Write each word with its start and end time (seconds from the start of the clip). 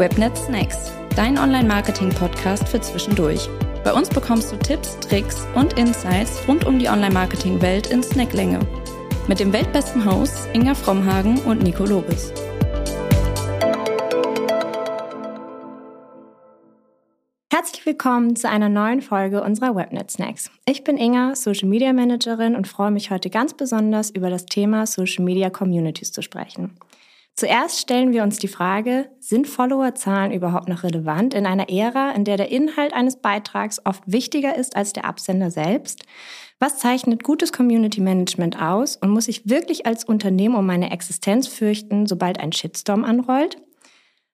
Webnet 0.00 0.34
Snacks, 0.34 0.90
dein 1.14 1.36
Online-Marketing-Podcast 1.36 2.66
für 2.66 2.80
zwischendurch. 2.80 3.50
Bei 3.84 3.92
uns 3.92 4.08
bekommst 4.08 4.50
du 4.50 4.56
Tipps, 4.56 4.98
Tricks 5.00 5.46
und 5.54 5.74
Insights 5.74 6.40
rund 6.48 6.64
um 6.64 6.78
die 6.78 6.88
Online-Marketing-Welt 6.88 7.88
in 7.88 8.02
Snacklänge. 8.02 8.60
Mit 9.28 9.40
dem 9.40 9.52
weltbesten 9.52 10.02
Hosts 10.02 10.48
Inga 10.54 10.74
Frommhagen 10.74 11.38
und 11.40 11.62
Nico 11.62 11.84
Lobes. 11.84 12.32
Herzlich 17.52 17.84
willkommen 17.84 18.36
zu 18.36 18.48
einer 18.48 18.70
neuen 18.70 19.02
Folge 19.02 19.42
unserer 19.42 19.76
Webnet 19.76 20.10
Snacks. 20.10 20.50
Ich 20.64 20.82
bin 20.82 20.96
Inga, 20.96 21.34
Social 21.36 21.68
Media 21.68 21.92
Managerin 21.92 22.56
und 22.56 22.66
freue 22.66 22.90
mich 22.90 23.10
heute 23.10 23.28
ganz 23.28 23.52
besonders 23.52 24.08
über 24.08 24.30
das 24.30 24.46
Thema 24.46 24.86
Social 24.86 25.26
Media 25.26 25.50
Communities 25.50 26.10
zu 26.10 26.22
sprechen. 26.22 26.78
Zuerst 27.40 27.80
stellen 27.80 28.12
wir 28.12 28.22
uns 28.22 28.36
die 28.36 28.48
Frage, 28.48 29.08
sind 29.18 29.48
Followerzahlen 29.48 30.30
überhaupt 30.30 30.68
noch 30.68 30.82
relevant 30.82 31.32
in 31.32 31.46
einer 31.46 31.70
Ära, 31.70 32.10
in 32.10 32.26
der 32.26 32.36
der 32.36 32.50
Inhalt 32.50 32.92
eines 32.92 33.16
Beitrags 33.16 33.80
oft 33.86 34.02
wichtiger 34.04 34.58
ist 34.58 34.76
als 34.76 34.92
der 34.92 35.06
Absender 35.06 35.50
selbst? 35.50 36.04
Was 36.58 36.76
zeichnet 36.76 37.24
gutes 37.24 37.50
Community 37.50 38.02
Management 38.02 38.60
aus 38.60 38.96
und 38.96 39.08
muss 39.08 39.26
ich 39.26 39.48
wirklich 39.48 39.86
als 39.86 40.04
Unternehmen 40.04 40.54
um 40.54 40.66
meine 40.66 40.90
Existenz 40.90 41.48
fürchten, 41.48 42.06
sobald 42.06 42.38
ein 42.38 42.52
Shitstorm 42.52 43.04
anrollt? 43.04 43.56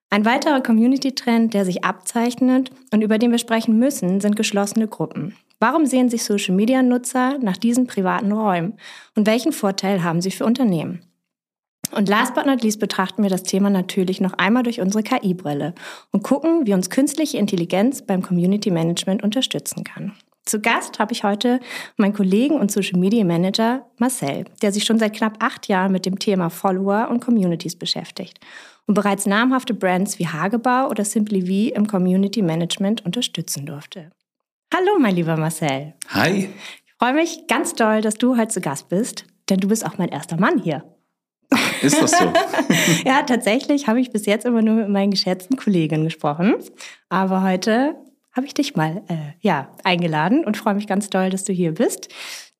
Ein 0.09 0.25
weiterer 0.25 0.59
Community-Trend, 0.59 1.53
der 1.53 1.63
sich 1.63 1.85
abzeichnet 1.85 2.71
und 2.91 3.03
über 3.03 3.19
den 3.19 3.31
wir 3.31 3.39
sprechen 3.39 3.79
müssen, 3.79 4.19
sind 4.19 4.35
geschlossene 4.35 4.89
Gruppen. 4.89 5.33
Warum 5.61 5.85
sehen 5.85 6.09
sich 6.09 6.25
Social-Media-Nutzer 6.25 7.37
nach 7.39 7.55
diesen 7.55 7.87
privaten 7.87 8.33
Räumen 8.33 8.77
und 9.15 9.27
welchen 9.27 9.53
Vorteil 9.53 10.03
haben 10.03 10.19
sie 10.19 10.31
für 10.31 10.43
Unternehmen? 10.43 11.06
Und 11.91 12.09
last 12.09 12.35
but 12.35 12.45
not 12.45 12.63
least 12.63 12.79
betrachten 12.79 13.23
wir 13.23 13.29
das 13.29 13.43
Thema 13.43 13.69
natürlich 13.69 14.21
noch 14.21 14.33
einmal 14.33 14.63
durch 14.63 14.81
unsere 14.81 15.03
KI-Brille 15.03 15.73
und 16.11 16.23
gucken, 16.23 16.67
wie 16.67 16.73
uns 16.73 16.89
künstliche 16.89 17.37
Intelligenz 17.37 18.01
beim 18.01 18.21
Community 18.21 18.71
Management 18.71 19.23
unterstützen 19.23 19.83
kann. 19.83 20.13
Zu 20.45 20.61
Gast 20.61 20.99
habe 20.99 21.11
ich 21.11 21.23
heute 21.23 21.59
meinen 21.97 22.13
Kollegen 22.13 22.55
und 22.55 22.71
Social 22.71 22.99
Media 22.99 23.25
Manager 23.25 23.85
Marcel, 23.97 24.45
der 24.61 24.71
sich 24.71 24.85
schon 24.85 24.97
seit 24.97 25.13
knapp 25.13 25.43
acht 25.43 25.67
Jahren 25.67 25.91
mit 25.91 26.05
dem 26.05 26.19
Thema 26.19 26.49
Follower 26.49 27.09
und 27.09 27.19
Communities 27.19 27.75
beschäftigt 27.75 28.39
und 28.85 28.93
bereits 28.93 29.25
namhafte 29.25 29.73
Brands 29.73 30.19
wie 30.19 30.27
Hagebau 30.27 30.87
oder 30.89 31.03
Simply 31.03 31.41
V 31.41 31.75
im 31.75 31.87
Community 31.87 32.41
Management 32.41 33.05
unterstützen 33.05 33.65
durfte. 33.65 34.11
Hallo, 34.73 34.97
mein 34.99 35.15
lieber 35.15 35.35
Marcel. 35.35 35.95
Hi. 36.09 36.49
Ich 36.85 36.93
freue 36.97 37.13
mich 37.13 37.47
ganz 37.47 37.73
doll, 37.73 38.01
dass 38.01 38.15
du 38.15 38.37
heute 38.37 38.47
zu 38.47 38.61
Gast 38.61 38.87
bist, 38.87 39.25
denn 39.49 39.59
du 39.59 39.67
bist 39.67 39.85
auch 39.85 39.97
mein 39.97 40.09
erster 40.09 40.37
Mann 40.37 40.59
hier. 40.59 40.83
Ist 41.81 42.01
das 42.01 42.11
so? 42.11 42.25
ja, 43.05 43.23
tatsächlich 43.23 43.87
habe 43.87 44.01
ich 44.01 44.11
bis 44.11 44.25
jetzt 44.25 44.45
immer 44.45 44.61
nur 44.61 44.75
mit 44.75 44.89
meinen 44.89 45.11
geschätzten 45.11 45.57
Kolleginnen 45.57 46.03
gesprochen. 46.03 46.55
Aber 47.09 47.43
heute 47.43 47.95
habe 48.33 48.45
ich 48.45 48.53
dich 48.53 48.75
mal 48.75 49.03
äh, 49.07 49.33
ja, 49.41 49.69
eingeladen 49.83 50.45
und 50.45 50.57
freue 50.57 50.75
mich 50.75 50.87
ganz 50.87 51.09
doll, 51.09 51.29
dass 51.29 51.43
du 51.43 51.53
hier 51.53 51.73
bist. 51.73 52.09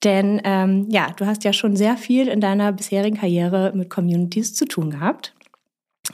Denn 0.04 0.42
ähm, 0.44 0.86
ja, 0.90 1.12
du 1.16 1.26
hast 1.26 1.44
ja 1.44 1.54
schon 1.54 1.76
sehr 1.76 1.98
viel 1.98 2.28
in 2.28 2.42
deiner 2.42 2.72
bisherigen 2.72 3.18
Karriere 3.18 3.72
mit 3.76 3.90
Communities 3.90 4.54
zu 4.54 4.66
tun 4.66 4.92
gehabt. 4.92 5.34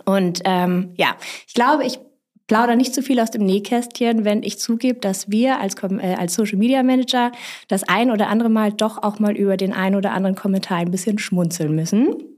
Und 0.05 0.41
ähm, 0.45 0.93
ja, 0.97 1.15
ich 1.47 1.53
glaube, 1.53 1.85
ich 1.85 1.99
plaudere 2.47 2.75
nicht 2.75 2.93
zu 2.93 3.01
viel 3.01 3.19
aus 3.19 3.31
dem 3.31 3.45
Nähkästchen, 3.45 4.25
wenn 4.25 4.43
ich 4.43 4.59
zugebe, 4.59 4.99
dass 4.99 5.29
wir 5.31 5.59
als, 5.59 5.75
äh, 5.81 6.15
als 6.15 6.33
Social 6.35 6.57
Media 6.57 6.83
Manager 6.83 7.31
das 7.67 7.83
ein 7.83 8.11
oder 8.11 8.27
andere 8.27 8.49
Mal 8.49 8.71
doch 8.71 9.01
auch 9.01 9.19
mal 9.19 9.35
über 9.35 9.57
den 9.57 9.73
ein 9.73 9.95
oder 9.95 10.11
anderen 10.11 10.35
Kommentar 10.35 10.77
ein 10.77 10.91
bisschen 10.91 11.19
schmunzeln 11.19 11.75
müssen. 11.75 12.32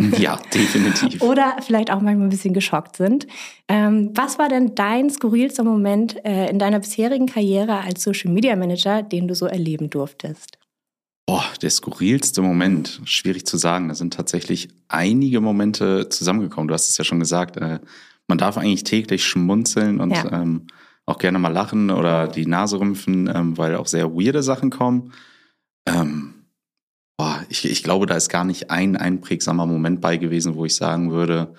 Ja, 0.18 0.38
definitiv. 0.54 1.22
Oder 1.22 1.56
vielleicht 1.64 1.90
auch 1.90 2.00
manchmal 2.00 2.26
ein 2.26 2.30
bisschen 2.30 2.54
geschockt 2.54 2.96
sind. 2.96 3.26
Ähm, 3.68 4.10
was 4.14 4.38
war 4.38 4.48
denn 4.48 4.74
dein 4.74 5.10
skurrilster 5.10 5.64
Moment 5.64 6.24
äh, 6.24 6.48
in 6.50 6.58
deiner 6.58 6.80
bisherigen 6.80 7.26
Karriere 7.26 7.80
als 7.80 8.02
Social 8.02 8.32
Media 8.32 8.56
Manager, 8.56 9.02
den 9.02 9.28
du 9.28 9.34
so 9.34 9.46
erleben 9.46 9.90
durftest? 9.90 10.58
Boah, 11.26 11.44
der 11.62 11.70
skurrilste 11.70 12.42
Moment, 12.42 13.00
schwierig 13.04 13.46
zu 13.46 13.56
sagen. 13.56 13.88
Da 13.88 13.94
sind 13.94 14.14
tatsächlich 14.14 14.68
einige 14.88 15.40
Momente 15.40 16.08
zusammengekommen. 16.08 16.68
Du 16.68 16.74
hast 16.74 16.88
es 16.88 16.98
ja 16.98 17.04
schon 17.04 17.20
gesagt. 17.20 17.56
Äh, 17.56 17.78
man 18.26 18.38
darf 18.38 18.56
eigentlich 18.56 18.84
täglich 18.84 19.24
schmunzeln 19.24 20.00
und 20.00 20.12
ja. 20.12 20.32
ähm, 20.32 20.66
auch 21.06 21.18
gerne 21.18 21.38
mal 21.38 21.52
lachen 21.52 21.90
oder 21.90 22.28
die 22.28 22.46
Nase 22.46 22.80
rümpfen, 22.80 23.30
ähm, 23.32 23.58
weil 23.58 23.76
auch 23.76 23.86
sehr 23.86 24.12
weirde 24.12 24.42
Sachen 24.42 24.70
kommen. 24.70 25.12
Ähm, 25.86 26.39
boah, 27.20 27.44
ich, 27.50 27.70
ich 27.70 27.82
glaube, 27.82 28.06
da 28.06 28.14
ist 28.16 28.30
gar 28.30 28.44
nicht 28.44 28.70
ein 28.70 28.96
einprägsamer 28.96 29.66
Moment 29.66 30.00
bei 30.00 30.16
gewesen, 30.16 30.54
wo 30.54 30.64
ich 30.64 30.74
sagen 30.74 31.12
würde, 31.12 31.52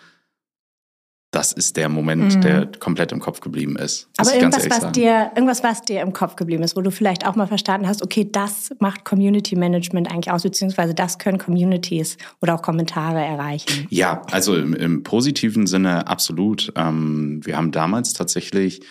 das 1.29 1.53
ist 1.53 1.77
der 1.77 1.87
Moment, 1.87 2.35
mhm. 2.35 2.41
der 2.41 2.71
komplett 2.79 3.11
im 3.11 3.19
Kopf 3.19 3.41
geblieben 3.41 3.75
ist. 3.75 4.09
Aber 4.17 4.33
irgendwas, 4.33 4.67
was 4.67 4.91
dir, 4.91 5.31
irgendwas, 5.35 5.63
was 5.63 5.83
dir 5.83 6.01
im 6.01 6.13
Kopf 6.13 6.35
geblieben 6.35 6.63
ist, 6.63 6.75
wo 6.75 6.81
du 6.81 6.89
vielleicht 6.89 7.27
auch 7.27 7.35
mal 7.35 7.45
verstanden 7.45 7.87
hast, 7.87 8.01
okay, 8.01 8.27
das 8.29 8.71
macht 8.79 9.05
Community 9.05 9.55
Management 9.55 10.11
eigentlich 10.11 10.31
aus, 10.31 10.41
beziehungsweise 10.41 10.95
das 10.95 11.19
können 11.19 11.37
Communities 11.37 12.17
oder 12.41 12.55
auch 12.55 12.63
Kommentare 12.63 13.23
erreichen. 13.23 13.85
Ja, 13.91 14.23
also 14.31 14.55
im, 14.55 14.73
im 14.73 15.03
positiven 15.03 15.67
Sinne 15.67 16.07
absolut. 16.07 16.73
Ähm, 16.75 17.39
wir 17.45 17.55
haben 17.55 17.71
damals 17.71 18.13
tatsächlich 18.13 18.81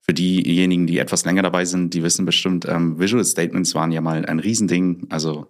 für 0.00 0.14
diejenigen, 0.14 0.86
die 0.86 0.98
etwas 0.98 1.24
länger 1.24 1.42
dabei 1.42 1.64
sind, 1.64 1.92
die 1.92 2.04
wissen 2.04 2.24
bestimmt, 2.24 2.66
ähm, 2.68 3.00
Visual 3.00 3.24
Statements 3.24 3.74
waren 3.74 3.90
ja 3.90 4.00
mal 4.00 4.24
ein 4.24 4.38
Riesending. 4.38 5.08
Also 5.10 5.48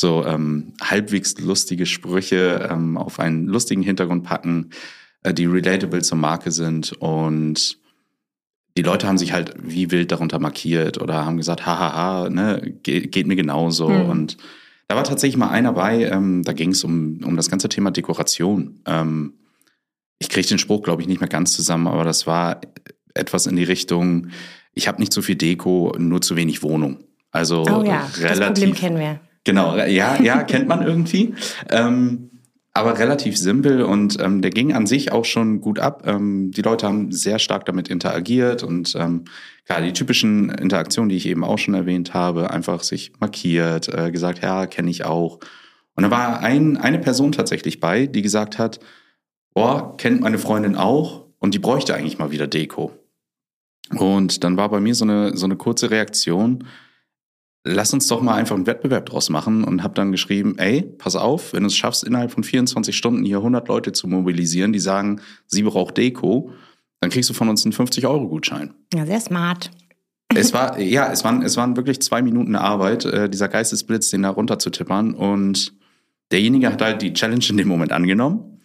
so 0.00 0.24
ähm, 0.24 0.72
halbwegs 0.82 1.38
lustige 1.38 1.86
Sprüche 1.86 2.68
ähm, 2.70 2.96
auf 2.96 3.20
einen 3.20 3.46
lustigen 3.46 3.82
Hintergrund 3.82 4.24
packen, 4.24 4.70
äh, 5.22 5.32
die 5.34 5.46
relatable 5.46 6.02
zur 6.02 6.18
Marke 6.18 6.50
sind 6.50 6.92
und 6.92 7.78
die 8.76 8.82
Leute 8.82 9.06
haben 9.06 9.18
sich 9.18 9.32
halt 9.32 9.54
wie 9.62 9.90
wild 9.90 10.12
darunter 10.12 10.38
markiert 10.38 11.00
oder 11.00 11.24
haben 11.24 11.36
gesagt, 11.36 11.66
hahaha, 11.66 12.30
ne, 12.30 12.74
geht, 12.82 13.12
geht 13.12 13.26
mir 13.26 13.36
genauso. 13.36 13.88
Hm. 13.88 14.08
Und 14.08 14.36
da 14.88 14.96
war 14.96 15.04
tatsächlich 15.04 15.36
mal 15.36 15.50
einer 15.50 15.72
bei, 15.72 16.04
ähm, 16.04 16.44
da 16.44 16.52
ging 16.52 16.70
es 16.70 16.84
um, 16.84 17.20
um 17.24 17.36
das 17.36 17.50
ganze 17.50 17.68
Thema 17.68 17.90
Dekoration. 17.90 18.80
Ähm, 18.86 19.34
ich 20.18 20.28
kriege 20.28 20.46
den 20.46 20.58
Spruch, 20.58 20.82
glaube 20.82 21.02
ich, 21.02 21.08
nicht 21.08 21.20
mehr 21.20 21.28
ganz 21.28 21.52
zusammen, 21.52 21.88
aber 21.88 22.04
das 22.04 22.26
war 22.26 22.60
etwas 23.14 23.46
in 23.46 23.56
die 23.56 23.64
Richtung, 23.64 24.28
ich 24.72 24.86
habe 24.86 25.00
nicht 25.00 25.12
so 25.12 25.20
viel 25.20 25.36
Deko, 25.36 25.94
nur 25.98 26.20
zu 26.20 26.36
wenig 26.36 26.62
Wohnung. 26.62 27.04
Also 27.32 27.64
oh 27.64 27.82
ja, 27.84 28.08
relativ, 28.18 28.38
das 28.38 28.46
Problem 28.46 28.74
kennen 28.74 28.98
wir. 28.98 29.20
Genau, 29.50 29.76
ja, 29.76 30.22
ja, 30.22 30.44
kennt 30.44 30.68
man 30.68 30.86
irgendwie. 30.86 31.34
Ähm, 31.70 32.30
aber 32.72 33.00
relativ 33.00 33.36
simpel 33.36 33.82
und 33.82 34.16
ähm, 34.20 34.42
der 34.42 34.52
ging 34.52 34.72
an 34.72 34.86
sich 34.86 35.10
auch 35.10 35.24
schon 35.24 35.60
gut 35.60 35.80
ab. 35.80 36.04
Ähm, 36.06 36.52
die 36.52 36.62
Leute 36.62 36.86
haben 36.86 37.10
sehr 37.10 37.40
stark 37.40 37.64
damit 37.64 37.88
interagiert 37.88 38.62
und 38.62 38.94
ähm, 38.96 39.24
klar, 39.66 39.80
die 39.80 39.92
typischen 39.92 40.50
Interaktionen, 40.50 41.08
die 41.08 41.16
ich 41.16 41.26
eben 41.26 41.42
auch 41.42 41.58
schon 41.58 41.74
erwähnt 41.74 42.14
habe, 42.14 42.52
einfach 42.52 42.84
sich 42.84 43.10
markiert, 43.18 43.92
äh, 43.92 44.12
gesagt, 44.12 44.40
ja, 44.40 44.68
kenne 44.68 44.88
ich 44.88 45.04
auch. 45.04 45.40
Und 45.96 46.04
da 46.04 46.12
war 46.12 46.38
ein, 46.38 46.76
eine 46.76 47.00
Person 47.00 47.32
tatsächlich 47.32 47.80
bei, 47.80 48.06
die 48.06 48.22
gesagt 48.22 48.56
hat, 48.56 48.78
boah, 49.52 49.96
kennt 49.96 50.20
meine 50.20 50.38
Freundin 50.38 50.76
auch 50.76 51.26
und 51.40 51.54
die 51.54 51.58
bräuchte 51.58 51.96
eigentlich 51.96 52.20
mal 52.20 52.30
wieder 52.30 52.46
Deko. 52.46 52.92
Und 53.96 54.44
dann 54.44 54.56
war 54.56 54.68
bei 54.68 54.78
mir 54.78 54.94
so 54.94 55.04
eine, 55.04 55.36
so 55.36 55.46
eine 55.46 55.56
kurze 55.56 55.90
Reaktion, 55.90 56.68
lass 57.70 57.92
uns 57.92 58.06
doch 58.08 58.20
mal 58.20 58.34
einfach 58.34 58.56
einen 58.56 58.66
Wettbewerb 58.66 59.06
draus 59.06 59.30
machen 59.30 59.64
und 59.64 59.82
habe 59.82 59.94
dann 59.94 60.12
geschrieben, 60.12 60.58
ey, 60.58 60.82
pass 60.82 61.16
auf, 61.16 61.52
wenn 61.52 61.62
du 61.62 61.68
es 61.68 61.76
schaffst, 61.76 62.04
innerhalb 62.04 62.32
von 62.32 62.44
24 62.44 62.96
Stunden 62.96 63.24
hier 63.24 63.38
100 63.38 63.66
Leute 63.68 63.92
zu 63.92 64.08
mobilisieren, 64.08 64.72
die 64.72 64.78
sagen, 64.78 65.20
sie 65.46 65.62
braucht 65.62 65.96
Deko, 65.96 66.52
dann 67.00 67.10
kriegst 67.10 67.30
du 67.30 67.34
von 67.34 67.48
uns 67.48 67.64
einen 67.64 67.72
50-Euro-Gutschein. 67.72 68.74
Ja, 68.94 69.06
sehr 69.06 69.20
smart. 69.20 69.70
Es 70.34 70.52
war, 70.52 70.78
ja, 70.78 71.10
es 71.10 71.24
waren, 71.24 71.42
es 71.42 71.56
waren 71.56 71.76
wirklich 71.76 72.00
zwei 72.02 72.22
Minuten 72.22 72.54
Arbeit, 72.54 73.04
äh, 73.04 73.28
dieser 73.28 73.48
Geistesblitz, 73.48 74.10
den 74.10 74.22
da 74.22 74.30
runter 74.30 74.58
zu 74.58 74.70
tippern 74.70 75.14
und 75.14 75.72
derjenige 76.30 76.70
hat 76.70 76.82
halt 76.82 77.02
die 77.02 77.12
Challenge 77.12 77.44
in 77.48 77.56
dem 77.56 77.66
Moment 77.66 77.90
angenommen 77.90 78.60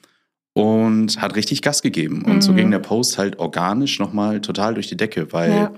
und 0.53 1.19
hat 1.19 1.35
richtig 1.35 1.63
Gas 1.63 1.81
gegeben. 1.81 2.23
Und 2.23 2.35
mhm. 2.35 2.41
so 2.41 2.53
ging 2.53 2.69
der 2.69 2.79
Post 2.79 3.17
halt 3.17 3.39
organisch 3.39 3.99
nochmal 3.99 4.41
total 4.41 4.75
durch 4.75 4.87
die 4.87 4.97
Decke, 4.97 5.33
weil 5.33 5.51
ja 5.51 5.71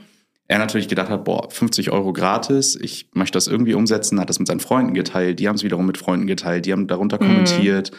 er 0.48 0.60
natürlich 0.60 0.88
gedacht 0.88 1.10
hat, 1.10 1.26
boah, 1.26 1.50
50 1.50 1.92
Euro 1.92 2.14
gratis, 2.14 2.76
ich 2.76 3.10
möchte 3.14 3.36
das 3.36 3.48
irgendwie 3.48 3.74
umsetzen, 3.74 4.20
hat 4.20 4.30
das 4.30 4.40
mit 4.40 4.48
seinen 4.48 4.62
Freunden 4.62 4.94
geteilt, 4.94 5.40
die 5.40 5.48
haben 5.48 5.56
es 5.56 5.64
wiederum 5.64 5.86
mit 5.86 5.98
Freunden 5.98 6.28
geteilt, 6.28 6.66
die 6.66 6.72
haben 6.72 6.88
darunter 6.88 7.22
mhm. 7.22 7.28
kommentiert. 7.28 7.92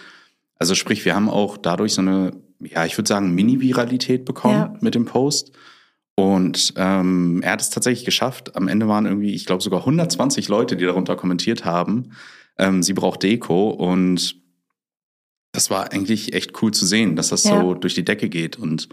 Also 0.58 0.74
sprich, 0.74 1.04
wir 1.04 1.14
haben 1.14 1.28
auch 1.28 1.56
dadurch 1.56 1.92
so 1.92 2.00
eine, 2.00 2.32
ja, 2.60 2.84
ich 2.84 2.96
würde 2.96 3.08
sagen, 3.08 3.34
Mini-Viralität 3.34 4.24
bekommen 4.24 4.54
ja. 4.54 4.74
mit 4.80 4.94
dem 4.94 5.04
Post. 5.04 5.52
Und 6.16 6.72
ähm, 6.76 7.42
er 7.44 7.52
hat 7.52 7.60
es 7.60 7.70
tatsächlich 7.70 8.04
geschafft. 8.04 8.56
Am 8.56 8.66
Ende 8.66 8.88
waren 8.88 9.06
irgendwie, 9.06 9.34
ich 9.34 9.46
glaube, 9.46 9.62
sogar 9.62 9.80
120 9.80 10.48
Leute, 10.48 10.76
die 10.76 10.84
darunter 10.84 11.14
kommentiert 11.14 11.64
haben. 11.64 12.12
Ähm, 12.58 12.82
sie 12.82 12.92
braucht 12.92 13.22
Deko 13.22 13.70
und 13.70 14.34
das 15.52 15.70
war 15.70 15.92
eigentlich 15.92 16.32
echt 16.32 16.60
cool 16.60 16.72
zu 16.72 16.86
sehen, 16.86 17.14
dass 17.14 17.28
das 17.28 17.44
ja. 17.44 17.60
so 17.60 17.74
durch 17.74 17.94
die 17.94 18.04
Decke 18.04 18.28
geht. 18.28 18.58
Und 18.58 18.88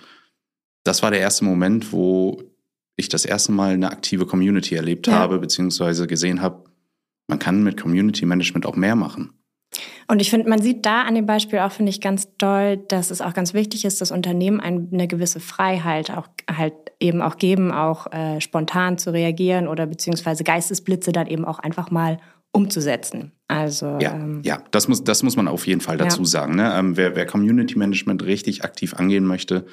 das 0.84 1.02
war 1.02 1.10
der 1.10 1.20
erste 1.20 1.46
Moment, 1.46 1.92
wo 1.92 2.44
ich 2.96 3.10
das 3.10 3.26
erste 3.26 3.52
Mal 3.52 3.74
eine 3.74 3.92
aktive 3.92 4.26
Community 4.26 4.76
erlebt 4.76 5.08
ja. 5.08 5.14
habe, 5.14 5.40
beziehungsweise 5.40 6.08
gesehen 6.08 6.42
habe, 6.42 6.64
man 7.28 7.40
kann 7.40 7.64
mit 7.64 7.80
Community 7.80 8.26
Management 8.26 8.66
auch 8.66 8.76
mehr 8.76 8.96
machen. 8.96 9.34
Und 10.08 10.22
ich 10.22 10.30
finde, 10.30 10.48
man 10.50 10.62
sieht 10.62 10.86
da 10.86 11.02
an 11.02 11.16
dem 11.16 11.26
Beispiel 11.26 11.60
auch, 11.60 11.72
finde 11.72 11.90
ich, 11.90 12.00
ganz 12.00 12.30
doll, 12.38 12.78
dass 12.78 13.12
es 13.12 13.22
auch 13.22 13.34
ganz 13.34 13.54
wichtig 13.54 13.86
ist, 13.86 14.00
dass 14.00 14.12
Unternehmen 14.12 14.60
eine 14.60 15.08
gewisse 15.08 15.40
Freiheit 15.40 16.12
auch 16.12 16.28
halt 16.50 16.74
eben 17.00 17.22
auch 17.22 17.38
geben, 17.38 17.72
auch 17.72 18.12
äh, 18.14 18.40
spontan 18.40 18.98
zu 18.98 19.12
reagieren 19.12 19.68
oder 19.68 19.86
beziehungsweise 19.88 20.44
Geistesblitze 20.44 21.12
dann 21.12 21.28
eben 21.28 21.44
auch 21.44 21.60
einfach 21.60 21.92
mal 21.92 22.20
umzusetzen. 22.52 23.34
Also 23.48 23.98
ja, 24.00 24.14
ähm, 24.14 24.42
ja, 24.46 24.64
das 24.72 24.88
muss 24.88 25.04
das 25.04 25.24
muss 25.24 25.36
man 25.36 25.48
auf 25.48 25.68
jeden 25.68 25.82
Fall 25.82 25.98
dazu 25.98 26.22
ja. 26.22 26.26
sagen. 26.26 26.56
Ne? 26.56 26.74
Ähm, 26.78 26.96
wer, 26.96 27.16
wer 27.16 27.26
Community 27.26 27.78
Management 27.78 28.24
richtig 28.24 28.64
aktiv 28.64 28.94
angehen 28.94 29.26
möchte, 29.26 29.66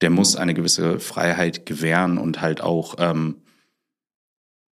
der 0.00 0.10
muss 0.10 0.36
eine 0.36 0.54
gewisse 0.54 0.98
Freiheit 0.98 1.66
gewähren 1.66 2.18
und 2.18 2.40
halt 2.40 2.60
auch 2.60 2.96
ähm, 2.98 3.36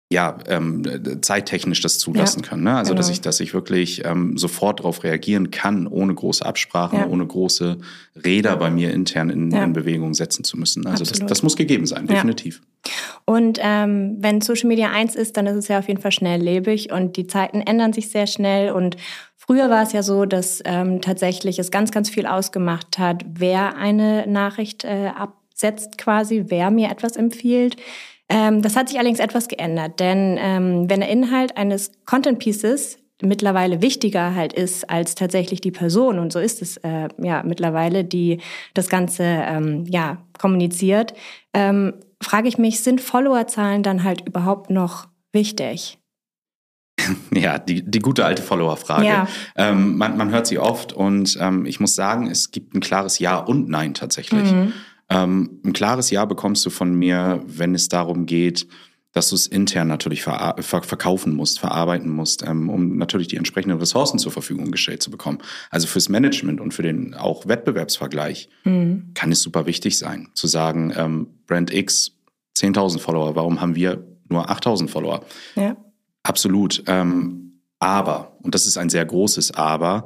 ja, 0.09 0.38
ähm, 0.47 0.83
zeittechnisch 1.21 1.81
das 1.81 2.00
zulassen 2.00 2.41
ja, 2.41 2.50
können. 2.50 2.63
Ne? 2.63 2.77
Also 2.77 2.91
genau. 2.91 3.00
dass 3.00 3.09
ich, 3.09 3.19
dass 3.19 3.41
ich 3.41 3.53
wirklich 3.53 4.06
ähm, 4.06 4.38
sofort 4.38 4.79
darauf 4.79 5.03
reagieren 5.03 5.51
kann, 5.51 5.85
ohne 5.85 6.13
große 6.15 6.45
Absprachen, 6.45 7.00
ja. 7.00 7.07
ohne 7.07 7.27
große 7.27 7.77
Räder 8.24 8.56
bei 8.56 8.69
mir 8.69 8.94
intern 8.94 9.29
in, 9.29 9.51
in 9.51 9.74
Bewegung 9.74 10.13
setzen 10.13 10.45
zu 10.45 10.57
müssen. 10.57 10.88
Also 10.88 11.03
das, 11.03 11.19
das, 11.19 11.44
muss 11.44 11.57
gegeben 11.57 11.85
sein, 11.85 12.07
definitiv. 12.07 12.62
Und 13.25 13.59
ähm, 13.62 14.15
wenn 14.19 14.39
Social 14.39 14.69
Media 14.69 14.91
eins 14.91 15.13
ist, 15.15 15.35
dann 15.35 15.45
ist 15.45 15.57
es 15.57 15.68
ja 15.68 15.79
auf 15.79 15.89
jeden 15.89 16.00
Fall 16.00 16.13
schnelllebig 16.13 16.89
und 16.94 17.18
die 17.18 17.27
Zeiten 17.27 17.59
ändern 17.59 17.91
sich 17.91 18.09
sehr 18.09 18.27
schnell 18.27 18.71
und 18.71 18.95
Früher 19.48 19.70
war 19.70 19.82
es 19.82 19.94
ja 19.94 20.04
so, 20.04 20.26
dass 20.26 20.62
ähm, 20.66 21.00
tatsächlich 21.00 21.58
es 21.58 21.72
ganz, 21.72 21.92
ganz 21.92 22.10
viel 22.10 22.28
ausgemacht 22.28 23.00
hat, 23.00 23.24
wer 23.26 23.78
eine 23.78 24.28
Nachricht 24.28 24.84
äh, 24.84 25.12
absetzt 25.16 25.98
quasi, 25.98 26.46
wer 26.48 26.70
mir 26.70 26.92
etwas 26.92 27.16
empfiehlt. 27.16 27.78
Ähm, 28.28 28.62
das 28.62 28.76
hat 28.76 28.90
sich 28.90 29.00
allerdings 29.00 29.20
etwas 29.20 29.48
geändert, 29.48 30.02
denn 30.02 30.38
ähm, 30.38 30.90
wenn 30.90 31.00
der 31.00 31.08
Inhalt 31.08 31.56
eines 31.56 31.94
Content 32.06 32.40
Pieces 32.40 33.00
mittlerweile 33.22 33.82
wichtiger 33.82 34.36
halt 34.36 34.52
ist 34.52 34.90
als 34.90 35.16
tatsächlich 35.16 35.62
die 35.62 35.72
Person 35.72 36.20
und 36.20 36.34
so 36.34 36.40
ist 36.40 36.62
es 36.62 36.76
äh, 36.78 37.08
ja 37.18 37.42
mittlerweile, 37.44 38.04
die 38.04 38.42
das 38.74 38.90
Ganze 38.90 39.24
ähm, 39.24 39.86
ja 39.88 40.18
kommuniziert, 40.38 41.14
ähm, 41.54 41.94
frage 42.22 42.50
ich 42.50 42.58
mich, 42.58 42.82
sind 42.82 43.00
Followerzahlen 43.00 43.82
dann 43.82 44.04
halt 44.04 44.28
überhaupt 44.28 44.70
noch 44.70 45.08
wichtig? 45.32 46.00
Ja, 47.33 47.59
die, 47.59 47.83
die 47.83 48.00
gute 48.00 48.25
alte 48.25 48.42
Follower-Frage. 48.42 49.06
Ja. 49.06 49.27
Ähm, 49.56 49.98
man, 49.98 50.18
man 50.18 50.31
hört 50.31 50.48
sie 50.48 50.59
oft 50.59 50.94
und 50.94 51.38
ähm, 51.39 51.65
ich 51.65 51.80
muss 51.80 51.95
sagen, 51.95 52.30
es 52.30 52.51
gibt 52.51 52.74
ein 52.74 52.80
klares 52.80 53.19
Ja 53.19 53.38
und 53.38 53.69
Nein 53.69 53.94
tatsächlich. 53.94 54.51
Mhm. 54.51 54.74
Ähm, 55.09 55.62
ein 55.65 55.74
klares 55.74 56.09
Ja 56.09 56.25
bekommst 56.25 56.65
du 56.65 56.69
von 56.69 56.94
mir, 56.94 57.42
wenn 57.45 57.75
es 57.75 57.89
darum 57.89 58.25
geht, 58.25 58.68
dass 59.13 59.30
du 59.30 59.36
es 59.36 59.48
intern 59.48 59.88
natürlich 59.88 60.21
ver 60.21 60.56
ver 60.59 60.83
verkaufen 60.83 61.36
musst, 61.36 61.59
verarbeiten 61.59 62.12
musst, 62.12 62.44
ähm, 62.44 62.69
um 62.69 62.98
natürlich 62.98 63.27
die 63.27 63.38
entsprechenden 63.38 63.80
Ressourcen 63.80 64.19
zur 64.19 64.31
Verfügung 64.31 64.71
gestellt 64.71 65.01
zu 65.01 65.10
bekommen. 65.10 65.39
Also 65.71 65.88
fürs 65.88 66.10
Management 66.10 66.62
und 66.62 66.74
für 66.74 66.83
den 66.83 67.13
auch 67.13 67.48
Wettbewerbsvergleich 67.48 68.50
mhm. 68.63 69.12
kann 69.15 69.31
es 69.31 69.42
super 69.42 69.65
wichtig 69.65 69.98
sein, 69.98 70.30
zu 70.33 70.48
sagen, 70.48 70.94
ähm, 70.95 71.27
Brand 71.48 71.74
X 71.74 72.12
10.000 72.57 73.00
Follower, 73.00 73.36
warum 73.36 73.62
haben 73.62 73.75
wir 73.75 74.06
nur 74.30 74.50
8.000 74.50 74.88
Follower? 74.88 75.24
Ja. 75.56 75.77
Absolut. 76.27 76.83
Ähm, 76.88 77.62
aber, 77.79 78.38
und 78.41 78.53
das 78.53 78.65
ist 78.65 78.77
ein 78.77 78.89
sehr 78.89 79.06
großes 79.06 79.51
Aber, 79.53 80.06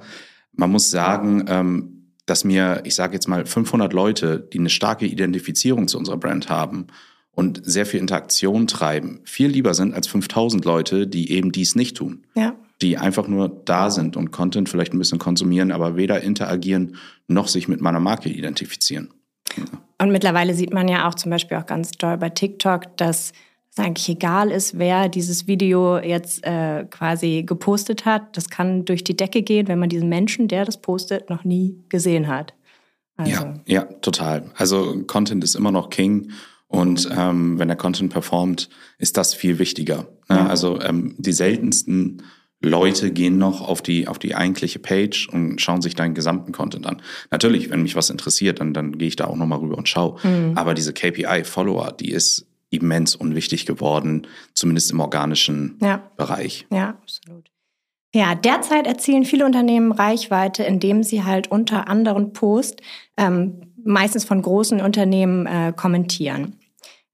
man 0.54 0.70
muss 0.70 0.92
sagen, 0.92 1.46
ähm, 1.48 2.02
dass 2.26 2.44
mir, 2.44 2.82
ich 2.84 2.96
sage 2.96 3.14
jetzt 3.14 3.28
mal, 3.28 3.46
500 3.46 3.92
Leute, 3.94 4.40
die 4.40 4.60
eine 4.60 4.70
starke 4.70 5.06
Identifizierung 5.06 5.88
zu 5.88 5.98
unserer 5.98 6.18
Brand 6.18 6.50
haben 6.50 6.88
und 7.32 7.62
sehr 7.64 7.86
viel 7.86 8.00
Interaktion 8.00 8.68
treiben, 8.68 9.22
viel 9.24 9.48
lieber 9.48 9.74
sind 9.74 9.94
als 9.96 10.08
5000 10.08 10.64
Leute, 10.64 11.08
die 11.08 11.32
eben 11.32 11.52
dies 11.52 11.76
nicht 11.76 11.98
tun. 11.98 12.26
Ja. 12.36 12.54
Die 12.82 12.98
einfach 12.98 13.28
nur 13.28 13.50
da 13.66 13.90
sind 13.90 14.16
und 14.16 14.32
Content 14.32 14.70
vielleicht 14.70 14.94
ein 14.94 15.00
bisschen 15.00 15.20
konsumieren, 15.20 15.72
aber 15.72 15.96
weder 15.96 16.22
interagieren 16.22 16.98
noch 17.28 17.48
sich 17.48 17.68
mit 17.68 17.82
meiner 17.82 18.00
Marke 18.00 18.30
identifizieren. 18.30 19.10
Und 20.00 20.12
mittlerweile 20.12 20.54
sieht 20.54 20.74
man 20.74 20.88
ja 20.88 21.08
auch 21.08 21.16
zum 21.16 21.32
Beispiel 21.32 21.58
auch 21.58 21.66
ganz 21.66 21.92
doll 21.92 22.18
bei 22.18 22.30
TikTok, 22.30 22.98
dass 22.98 23.34
es 23.72 23.80
eigentlich 23.80 24.10
egal 24.10 24.52
ist, 24.52 24.78
wer 24.78 25.08
dieses 25.08 25.48
Video 25.48 25.98
jetzt 25.98 26.46
äh, 26.46 26.86
quasi 26.90 27.44
gepostet 27.46 28.06
hat. 28.06 28.36
Das 28.36 28.50
kann 28.50 28.84
durch 28.84 29.04
die 29.04 29.16
Decke 29.16 29.44
gehen, 29.44 29.68
wenn 29.70 29.80
man 29.80 29.90
diesen 29.90 30.10
Menschen, 30.10 30.50
der 30.50 30.66
das 30.66 30.82
postet, 30.82 31.30
noch 31.30 31.46
nie 31.46 31.78
gesehen 31.88 32.28
hat. 32.28 32.54
Also. 33.16 33.32
Ja, 33.32 33.54
ja, 33.66 33.84
total. 34.02 34.52
Also 34.56 35.04
Content 35.08 35.44
ist 35.44 35.56
immer 35.56 35.72
noch 35.72 35.90
King. 35.90 36.32
Und 36.68 37.10
ähm, 37.16 37.60
wenn 37.60 37.68
der 37.68 37.78
Content 37.78 38.12
performt, 38.12 38.70
ist 38.98 39.18
das 39.18 39.34
viel 39.34 39.60
wichtiger. 39.60 40.08
Ne? 40.30 40.38
Ja. 40.38 40.48
Also 40.48 40.82
ähm, 40.82 41.16
die 41.18 41.34
seltensten 41.34 42.24
Leute 42.62 43.12
gehen 43.12 43.38
noch 43.38 43.62
auf 43.62 43.82
die, 43.82 44.08
auf 44.08 44.20
die 44.20 44.36
eigentliche 44.36 44.80
Page 44.80 45.28
und 45.30 45.60
schauen 45.60 45.82
sich 45.82 45.96
deinen 45.96 46.14
gesamten 46.14 46.52
Content 46.52 46.86
an. 46.86 47.02
Natürlich, 47.30 47.70
wenn 47.70 47.82
mich 47.82 47.96
was 47.96 48.10
interessiert, 48.10 48.60
dann, 48.60 48.74
dann 48.74 48.98
gehe 48.98 49.08
ich 49.08 49.16
da 49.16 49.26
auch 49.26 49.36
nochmal 49.36 49.60
rüber 49.60 49.78
und 49.78 49.90
schaue. 49.90 50.18
Mhm. 50.24 50.58
Aber 50.58 50.74
diese 50.74 50.94
KPI-Follower, 50.94 51.92
die 51.92 52.12
ist 52.12 52.48
immens 52.72 53.16
unwichtig 53.16 53.66
geworden, 53.66 54.26
zumindest 54.56 54.92
im 54.92 55.00
organischen 55.00 55.78
ja. 55.82 56.02
Bereich. 56.18 56.66
Ja, 56.72 56.98
absolut. 57.02 57.52
Ja, 58.14 58.36
derzeit 58.36 58.88
erzielen 58.88 59.24
viele 59.24 59.46
Unternehmen 59.46 59.92
Reichweite, 59.92 60.64
indem 60.64 61.04
sie 61.04 61.24
halt 61.24 61.50
unter 61.50 61.88
anderen 61.88 62.34
Post 62.34 62.82
ähm, 63.16 63.74
meistens 63.84 64.26
von 64.26 64.42
großen 64.42 64.82
Unternehmen 64.82 65.46
äh, 65.46 65.74
kommentieren. 65.76 66.58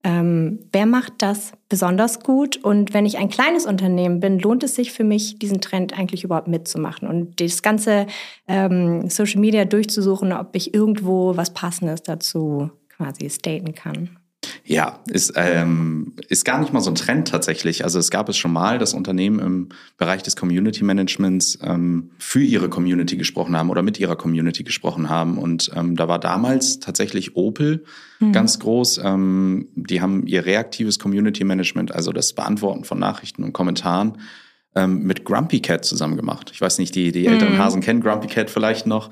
Ähm, 0.03 0.59
wer 0.71 0.85
macht 0.85 1.13
das 1.19 1.51
besonders 1.69 2.21
gut? 2.21 2.57
Und 2.57 2.93
wenn 2.93 3.05
ich 3.05 3.17
ein 3.17 3.29
kleines 3.29 3.65
Unternehmen 3.65 4.19
bin, 4.19 4.39
lohnt 4.39 4.63
es 4.63 4.75
sich 4.75 4.91
für 4.91 5.03
mich, 5.03 5.37
diesen 5.37 5.59
Trend 5.61 5.97
eigentlich 5.97 6.23
überhaupt 6.23 6.47
mitzumachen 6.47 7.07
und 7.07 7.41
das 7.41 7.61
ganze 7.61 8.07
ähm, 8.47 9.09
Social 9.09 9.41
Media 9.41 9.65
durchzusuchen, 9.65 10.33
ob 10.33 10.55
ich 10.55 10.73
irgendwo 10.73 11.35
was 11.35 11.53
Passendes 11.53 12.03
dazu 12.03 12.71
quasi 12.89 13.29
staten 13.29 13.75
kann? 13.75 14.17
Ja, 14.69 14.99
ist, 15.07 15.31
ähm, 15.37 16.11
ist 16.27 16.43
gar 16.43 16.59
nicht 16.59 16.73
mal 16.73 16.81
so 16.81 16.91
ein 16.91 16.95
Trend 16.95 17.29
tatsächlich. 17.29 17.85
Also 17.85 17.99
es 17.99 18.11
gab 18.11 18.27
es 18.27 18.35
schon 18.35 18.51
mal, 18.51 18.77
dass 18.77 18.93
Unternehmen 18.93 19.39
im 19.39 19.69
Bereich 19.97 20.23
des 20.23 20.35
Community 20.35 20.83
Managements 20.83 21.57
ähm, 21.63 22.09
für 22.17 22.41
ihre 22.41 22.67
Community 22.67 23.15
gesprochen 23.15 23.55
haben 23.55 23.69
oder 23.69 23.81
mit 23.81 23.97
ihrer 23.97 24.17
Community 24.17 24.63
gesprochen 24.63 25.07
haben. 25.07 25.37
Und 25.37 25.71
ähm, 25.73 25.95
da 25.95 26.09
war 26.09 26.19
damals 26.19 26.81
tatsächlich 26.81 27.37
Opel 27.37 27.85
mhm. 28.19 28.33
ganz 28.33 28.59
groß. 28.59 28.99
Ähm, 29.05 29.69
die 29.75 30.01
haben 30.01 30.27
ihr 30.27 30.45
reaktives 30.45 30.99
Community 30.99 31.45
Management, 31.45 31.95
also 31.95 32.11
das 32.11 32.33
Beantworten 32.33 32.83
von 32.83 32.99
Nachrichten 32.99 33.45
und 33.45 33.53
Kommentaren, 33.53 34.17
ähm, 34.75 35.03
mit 35.03 35.25
Grumpy 35.25 35.61
Cat 35.61 35.85
zusammen 35.85 36.15
gemacht. 36.17 36.51
Ich 36.53 36.61
weiß 36.61 36.77
nicht, 36.79 36.95
die, 36.95 37.11
die 37.11 37.27
älteren 37.27 37.53
mhm. 37.53 37.57
Hasen 37.57 37.81
kennen 37.81 38.01
Grumpy 38.01 38.27
Cat 38.27 38.49
vielleicht 38.49 38.85
noch. 38.85 39.09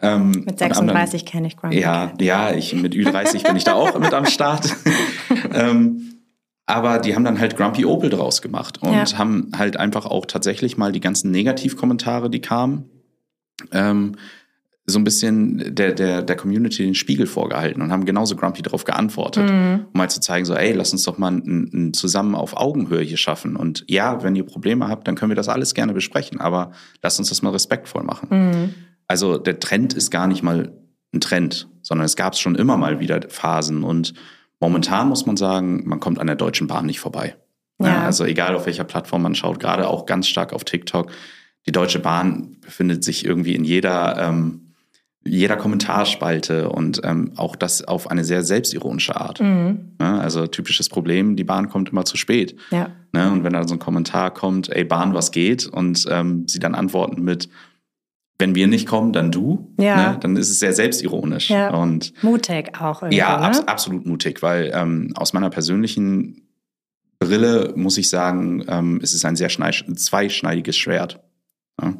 Ähm, 0.00 0.30
mit 0.46 0.58
36 0.58 1.26
kenne 1.26 1.48
ich 1.48 1.56
Grumpy 1.56 1.80
ja, 1.80 2.08
Cat. 2.08 2.22
Ja, 2.22 2.52
ich, 2.52 2.74
mit 2.74 2.94
Ü30 2.94 3.46
bin 3.46 3.56
ich 3.56 3.64
da 3.64 3.74
auch 3.74 3.98
mit 3.98 4.14
am 4.14 4.26
Start. 4.26 4.76
ähm, 5.54 6.18
aber 6.66 6.98
die 6.98 7.14
haben 7.14 7.24
dann 7.24 7.40
halt 7.40 7.56
Grumpy 7.56 7.86
Opel 7.86 8.10
draus 8.10 8.42
gemacht 8.42 8.82
und 8.82 8.92
ja. 8.92 9.18
haben 9.18 9.50
halt 9.56 9.78
einfach 9.78 10.04
auch 10.04 10.26
tatsächlich 10.26 10.76
mal 10.76 10.92
die 10.92 11.00
ganzen 11.00 11.30
Negativkommentare, 11.30 12.28
die 12.28 12.40
kamen, 12.40 12.90
ähm, 13.72 14.16
so 14.90 14.98
ein 14.98 15.04
bisschen 15.04 15.74
der, 15.74 15.92
der, 15.92 16.22
der 16.22 16.36
Community 16.36 16.82
den 16.82 16.94
Spiegel 16.94 17.26
vorgehalten 17.26 17.82
und 17.82 17.92
haben 17.92 18.06
genauso 18.06 18.36
grumpy 18.36 18.62
darauf 18.62 18.84
geantwortet, 18.84 19.50
mhm. 19.50 19.84
um 19.92 19.98
mal 19.98 20.08
zu 20.08 20.20
zeigen, 20.20 20.46
so, 20.46 20.54
ey, 20.54 20.72
lass 20.72 20.92
uns 20.92 21.02
doch 21.02 21.18
mal 21.18 21.32
ein, 21.32 21.70
ein 21.72 21.92
zusammen 21.92 22.34
auf 22.34 22.56
Augenhöhe 22.56 23.02
hier 23.02 23.18
schaffen. 23.18 23.54
Und 23.54 23.84
ja, 23.86 24.22
wenn 24.22 24.34
ihr 24.34 24.44
Probleme 24.44 24.88
habt, 24.88 25.06
dann 25.06 25.14
können 25.14 25.30
wir 25.30 25.36
das 25.36 25.50
alles 25.50 25.74
gerne 25.74 25.92
besprechen, 25.92 26.40
aber 26.40 26.72
lasst 27.02 27.18
uns 27.18 27.28
das 27.28 27.42
mal 27.42 27.50
respektvoll 27.50 28.02
machen. 28.02 28.28
Mhm. 28.30 28.74
Also 29.06 29.36
der 29.36 29.60
Trend 29.60 29.92
ist 29.92 30.10
gar 30.10 30.26
nicht 30.26 30.42
mal 30.42 30.72
ein 31.12 31.20
Trend, 31.20 31.68
sondern 31.82 32.06
es 32.06 32.16
gab 32.16 32.34
schon 32.36 32.54
immer 32.54 32.78
mal 32.78 32.98
wieder 32.98 33.20
Phasen 33.28 33.84
und 33.84 34.14
momentan 34.58 35.08
muss 35.08 35.26
man 35.26 35.36
sagen, 35.36 35.86
man 35.86 36.00
kommt 36.00 36.18
an 36.18 36.26
der 36.26 36.36
Deutschen 36.36 36.66
Bahn 36.66 36.86
nicht 36.86 37.00
vorbei. 37.00 37.36
Ja. 37.78 38.04
Also 38.04 38.24
egal 38.24 38.56
auf 38.56 38.64
welcher 38.64 38.84
Plattform 38.84 39.22
man 39.22 39.34
schaut, 39.34 39.60
gerade 39.60 39.86
auch 39.86 40.06
ganz 40.06 40.28
stark 40.28 40.54
auf 40.54 40.64
TikTok. 40.64 41.10
Die 41.66 41.72
Deutsche 41.72 41.98
Bahn 41.98 42.56
befindet 42.60 43.04
sich 43.04 43.24
irgendwie 43.24 43.54
in 43.54 43.64
jeder 43.64 44.16
ähm, 44.18 44.67
jeder 45.28 45.56
Kommentarspalte 45.56 46.70
und 46.70 47.00
ähm, 47.04 47.32
auch 47.36 47.56
das 47.56 47.82
auf 47.82 48.10
eine 48.10 48.24
sehr 48.24 48.42
selbstironische 48.42 49.20
Art. 49.20 49.40
Mhm. 49.40 49.92
Ja, 50.00 50.18
also 50.18 50.46
typisches 50.46 50.88
Problem, 50.88 51.36
die 51.36 51.44
Bahn 51.44 51.68
kommt 51.68 51.90
immer 51.90 52.04
zu 52.04 52.16
spät. 52.16 52.56
Ja. 52.70 52.90
Ne? 53.12 53.30
Und 53.30 53.44
wenn 53.44 53.52
da 53.52 53.66
so 53.66 53.74
ein 53.74 53.78
Kommentar 53.78 54.32
kommt, 54.32 54.68
ey 54.68 54.84
Bahn, 54.84 55.14
was 55.14 55.30
geht? 55.30 55.66
Und 55.66 56.06
ähm, 56.10 56.46
sie 56.46 56.58
dann 56.58 56.74
antworten 56.74 57.22
mit, 57.22 57.48
wenn 58.38 58.54
wir 58.54 58.68
nicht 58.68 58.86
kommen, 58.86 59.12
dann 59.12 59.32
du, 59.32 59.74
ja. 59.78 60.12
ne? 60.12 60.18
dann 60.20 60.36
ist 60.36 60.50
es 60.50 60.60
sehr 60.60 60.72
selbstironisch. 60.72 61.50
Ja. 61.50 61.74
Und 61.74 62.12
mutig 62.22 62.80
auch 62.80 63.02
irgendwie. 63.02 63.18
Ja, 63.18 63.36
ab, 63.36 63.52
ne? 63.52 63.68
absolut 63.68 64.06
mutig, 64.06 64.42
weil 64.42 64.70
ähm, 64.74 65.12
aus 65.16 65.32
meiner 65.32 65.50
persönlichen 65.50 66.48
Brille 67.18 67.72
muss 67.74 67.98
ich 67.98 68.08
sagen, 68.08 68.64
ähm, 68.68 69.00
es 69.02 69.12
ist 69.12 69.24
ein 69.24 69.36
sehr 69.36 69.48
zweischneidiges 69.48 70.76
Schwert. 70.76 71.20
Ja? 71.82 71.94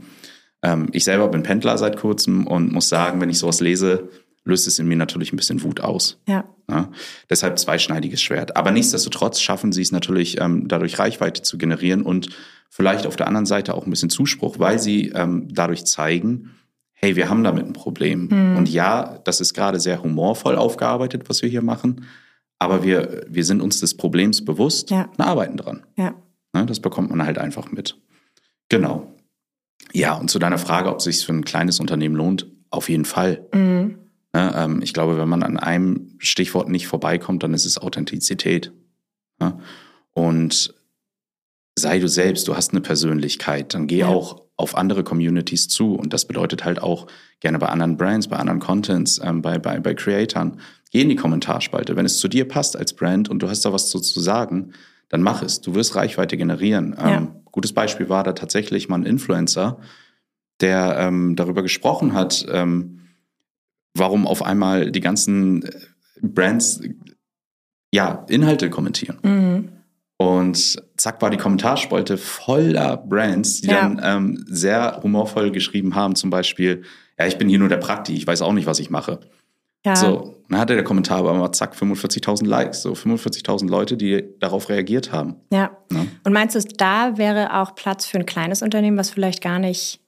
Ähm, 0.63 0.89
ich 0.93 1.05
selber 1.05 1.29
bin 1.29 1.43
Pendler 1.43 1.79
seit 1.79 1.97
kurzem 1.97 2.47
und 2.47 2.73
muss 2.73 2.89
sagen, 2.89 3.21
wenn 3.21 3.31
ich 3.31 3.39
sowas 3.39 3.61
lese, 3.61 4.09
löst 4.45 4.67
es 4.67 4.79
in 4.79 4.89
mir 4.89 4.97
natürlich 4.97 5.33
ein 5.33 5.37
bisschen 5.37 5.63
Wut 5.63 5.81
aus. 5.81 6.21
Ja. 6.27 6.45
ja 6.69 6.91
deshalb 7.31 7.59
zweischneidiges 7.59 8.21
Schwert. 8.23 8.57
Aber 8.57 8.71
nichtsdestotrotz 8.71 9.41
schaffen 9.41 9.73
sie 9.73 9.83
es 9.83 9.93
natürlich, 9.93 10.41
ähm, 10.41 10.67
dadurch 10.69 10.99
Reichweite 10.99 11.43
zu 11.43 11.59
generieren 11.59 12.03
und 12.03 12.31
vielleicht 12.71 13.07
auf 13.07 13.17
der 13.17 13.27
anderen 13.27 13.47
Seite 13.47 13.75
auch 13.75 13.87
ein 13.87 13.91
bisschen 13.91 14.11
Zuspruch, 14.11 14.59
weil 14.59 14.79
sie 14.79 15.11
ähm, 15.11 15.49
dadurch 15.51 15.85
zeigen, 15.85 16.51
hey, 16.95 17.15
wir 17.15 17.29
haben 17.29 17.45
damit 17.45 17.67
ein 17.67 17.73
Problem. 17.73 18.29
Mhm. 18.31 18.57
Und 18.57 18.69
ja, 18.69 19.19
das 19.25 19.41
ist 19.41 19.55
gerade 19.55 19.79
sehr 19.79 20.03
humorvoll 20.03 20.57
aufgearbeitet, 20.57 21.29
was 21.29 21.43
wir 21.43 21.49
hier 21.49 21.63
machen, 21.63 22.07
aber 22.59 22.83
wir, 22.83 23.25
wir 23.29 23.45
sind 23.45 23.61
uns 23.61 23.81
des 23.81 23.97
Problems 23.97 24.45
bewusst 24.45 24.91
ja. 24.91 25.09
und 25.17 25.21
arbeiten 25.21 25.57
dran. 25.57 25.85
Ja. 25.97 26.15
Ne, 26.53 26.67
das 26.67 26.81
bekommt 26.81 27.11
man 27.11 27.25
halt 27.25 27.39
einfach 27.39 27.71
mit. 27.71 27.97
Genau. 28.69 29.08
Ja, 29.99 30.15
und 30.15 30.31
zu 30.31 30.39
deiner 30.39 30.59
Frage, 30.59 30.91
ob 30.91 30.99
es 30.99 31.05
sich 31.05 31.27
für 31.27 31.33
ein 31.33 31.45
kleines 31.45 31.81
Unternehmen 31.81 32.15
lohnt, 32.15 32.47
auf 32.71 32.89
jeden 32.89 33.05
Fall. 33.05 33.47
Mhm. 33.53 33.99
Ne, 34.33 34.55
ähm, 34.57 34.81
ich 34.81 34.93
glaube, 34.93 35.19
wenn 35.19 35.29
man 35.29 35.43
an 35.43 35.59
einem 35.59 36.15
Stichwort 36.19 36.69
nicht 36.69 36.87
vorbeikommt, 36.87 37.43
dann 37.43 37.53
ist 37.53 37.65
es 37.65 37.79
Authentizität. 37.79 38.73
Ne? 39.41 39.59
Und 40.13 40.73
sei 41.77 41.99
du 41.99 42.09
selbst, 42.09 42.47
du 42.47 42.55
hast 42.55 42.71
eine 42.71 42.81
Persönlichkeit, 42.81 43.75
dann 43.75 43.89
geh 43.89 43.99
ja. 43.99 44.07
auch 44.07 44.43
auf 44.57 44.77
andere 44.77 45.03
Communities 45.03 45.67
zu. 45.67 45.95
Und 45.95 46.13
das 46.13 46.27
bedeutet 46.27 46.65
halt 46.65 46.81
auch 46.81 47.09
gerne 47.41 47.59
bei 47.59 47.69
anderen 47.69 47.97
Brands, 47.97 48.29
bei 48.29 48.37
anderen 48.37 48.61
Contents, 48.61 49.21
ähm, 49.23 49.43
bei, 49.43 49.59
bei, 49.59 49.81
bei 49.81 49.95
Creatoren. 49.95 50.61
Geh 50.93 51.03
in 51.03 51.09
die 51.09 51.17
Kommentarspalte. 51.17 51.97
Wenn 51.97 52.07
es 52.07 52.19
zu 52.19 52.29
dir 52.29 52.47
passt 52.47 52.77
als 52.77 52.93
Brand 52.93 53.29
und 53.29 53.41
du 53.41 53.49
hast 53.49 53.65
da 53.65 53.73
was 53.73 53.91
zu, 53.91 53.99
zu 53.99 54.21
sagen, 54.21 54.75
dann 55.09 55.23
mach 55.23 55.43
es. 55.43 55.61
Du 55.61 55.75
wirst 55.75 55.97
Reichweite 55.97 56.37
generieren. 56.37 56.95
Ja. 56.97 57.17
Ähm, 57.17 57.29
gutes 57.59 57.73
Beispiel 57.73 58.09
war 58.09 58.23
da 58.23 58.35
tatsächlich 58.35 58.89
mal 58.89 59.01
ein 59.01 59.05
Influencer, 59.05 59.81
der 60.61 60.97
ähm, 61.01 61.35
darüber 61.35 61.65
gesprochen 61.65 62.15
hat, 62.15 62.47
ähm, 62.49 63.01
warum 63.95 64.29
auf 64.29 64.45
einmal 64.45 64.93
die 64.93 65.01
ganzen 65.01 65.65
äh, 65.65 65.71
Brands 66.23 66.81
ja 67.93 68.25
Inhalte 68.29 68.71
kommentieren. 68.71 69.19
Mhm. 69.25 69.69
Und 70.19 70.81
zack 70.97 71.21
war 71.21 71.31
die 71.31 71.37
Kommentarspalte 71.37 72.17
voller 72.17 72.97
Brands, 72.97 73.61
die 73.61 73.71
ja. 73.71 73.81
dann 73.81 74.01
ähm, 74.05 74.45
sehr 74.47 75.01
humorvoll 75.03 75.51
geschrieben 75.51 75.97
haben, 75.97 76.15
zum 76.15 76.31
Beispiel, 76.31 76.83
ja, 77.19 77.27
ich 77.27 77.39
bin 77.39 77.49
hier 77.49 77.59
nur 77.59 77.69
der 77.69 77.79
Prakti, 77.79 78.15
ich 78.15 78.27
weiß 78.27 78.43
auch 78.43 78.53
nicht, 78.53 78.67
was 78.67 78.79
ich 78.79 78.89
mache. 78.89 79.19
Ja. 79.87 79.97
So, 79.97 80.43
dann 80.49 80.59
hatte 80.59 80.75
der 80.75 80.85
Kommentar 80.85 81.19
aber 81.19 81.35
mal 81.35 81.53
zack 81.53 81.75
45.000 81.75 82.47
Likes, 82.47 82.83
so 82.83 82.93
45.000 82.93 83.69
Leute, 83.69 83.97
die 83.97 84.25
darauf 84.41 84.69
reagiert 84.69 85.13
haben. 85.13 85.37
Ja. 85.53 85.77
ja. 85.93 86.07
Und 86.25 86.33
meinst 86.33 86.57
du, 86.57 86.61
da 86.77 87.17
wäre 87.17 87.61
auch 87.61 87.75
Platz 87.75 88.07
für 88.07 88.19
ein 88.19 88.27
kleines 88.27 88.63
Unternehmen, 88.63 88.99
was 88.99 89.11
vielleicht 89.11 89.43
gar 89.43 89.59
nicht 89.59 90.01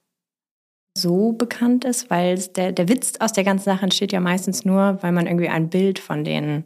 so 0.97 1.33
bekannt 1.33 1.85
ist, 1.85 2.11
weil 2.11 2.39
der, 2.39 2.73
der 2.73 2.89
Witz 2.89 3.15
aus 3.21 3.33
der 3.33 3.45
ganzen 3.45 3.65
Sache 3.65 3.85
entsteht 3.85 4.12
ja 4.12 4.21
meistens 4.21 4.65
nur, 4.65 4.99
weil 5.03 5.12
man 5.12 5.27
irgendwie 5.27 5.49
ein 5.49 5.71
Bild 5.71 5.99
von 5.99 6.25
den 6.25 6.65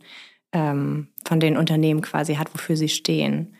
ähm, 0.54 1.08
von 1.26 1.40
den 1.40 1.56
Unternehmen 1.56 2.00
quasi 2.00 2.36
hat, 2.36 2.54
wofür 2.54 2.76
sie 2.76 2.88
stehen. 2.88 3.54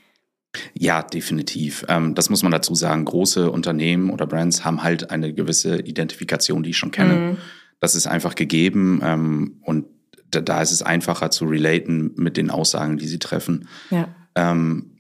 Ja, 0.73 1.03
definitiv. 1.03 1.85
Ähm, 1.89 2.15
das 2.15 2.31
muss 2.31 2.43
man 2.43 2.53
dazu 2.53 2.75
sagen. 2.75 3.05
Große 3.05 3.51
Unternehmen 3.51 4.11
oder 4.11 4.27
Brands 4.27 4.65
haben 4.65 4.83
halt 4.83 5.11
eine 5.11 5.35
gewisse 5.35 5.81
Identifikation, 5.81 6.63
die 6.63 6.71
ich 6.71 6.79
schon 6.79 6.93
kenne. 6.93 7.15
Mhm. 7.15 7.37
Das 7.81 7.95
ist 7.95 8.07
einfach 8.07 8.35
gegeben 8.35 9.01
ähm, 9.03 9.59
und 9.63 9.87
da, 10.31 10.41
da, 10.41 10.63
ist 10.63 10.73
es 10.73 10.83
einfacher 10.83 11.31
zu 11.31 11.45
relaten 11.45 12.13
mit 12.17 12.37
den 12.37 12.51
Aussagen, 12.51 12.97
die 12.99 13.07
sie 13.07 13.19
treffen. 13.19 13.69
Ja. 13.91 14.09
Ähm, 14.35 14.95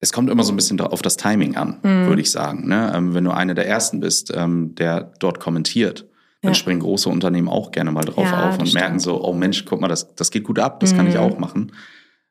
es 0.00 0.12
kommt 0.12 0.28
immer 0.28 0.42
so 0.42 0.52
ein 0.52 0.56
bisschen 0.56 0.78
auf 0.80 1.00
das 1.00 1.16
Timing 1.16 1.56
an, 1.56 1.78
mhm. 1.82 2.06
würde 2.06 2.20
ich 2.20 2.30
sagen. 2.30 2.68
Ne? 2.68 2.92
Ähm, 2.94 3.14
wenn 3.14 3.24
du 3.24 3.30
einer 3.30 3.54
der 3.54 3.66
Ersten 3.66 4.00
bist, 4.00 4.32
ähm, 4.34 4.74
der 4.74 5.12
dort 5.18 5.40
kommentiert, 5.40 6.06
dann 6.42 6.50
ja. 6.50 6.54
springen 6.54 6.80
große 6.80 7.08
Unternehmen 7.08 7.48
auch 7.48 7.70
gerne 7.70 7.90
mal 7.90 8.04
drauf 8.04 8.26
ja, 8.26 8.50
auf 8.50 8.58
und 8.58 8.66
stimmt. 8.66 8.82
merken 8.82 8.98
so, 8.98 9.24
oh 9.24 9.32
Mensch, 9.32 9.64
guck 9.64 9.80
mal, 9.80 9.88
das, 9.88 10.14
das 10.14 10.30
geht 10.30 10.44
gut 10.44 10.58
ab, 10.58 10.80
das 10.80 10.92
mhm. 10.92 10.96
kann 10.96 11.06
ich 11.08 11.14
mhm. 11.14 11.20
auch 11.20 11.38
machen. 11.38 11.72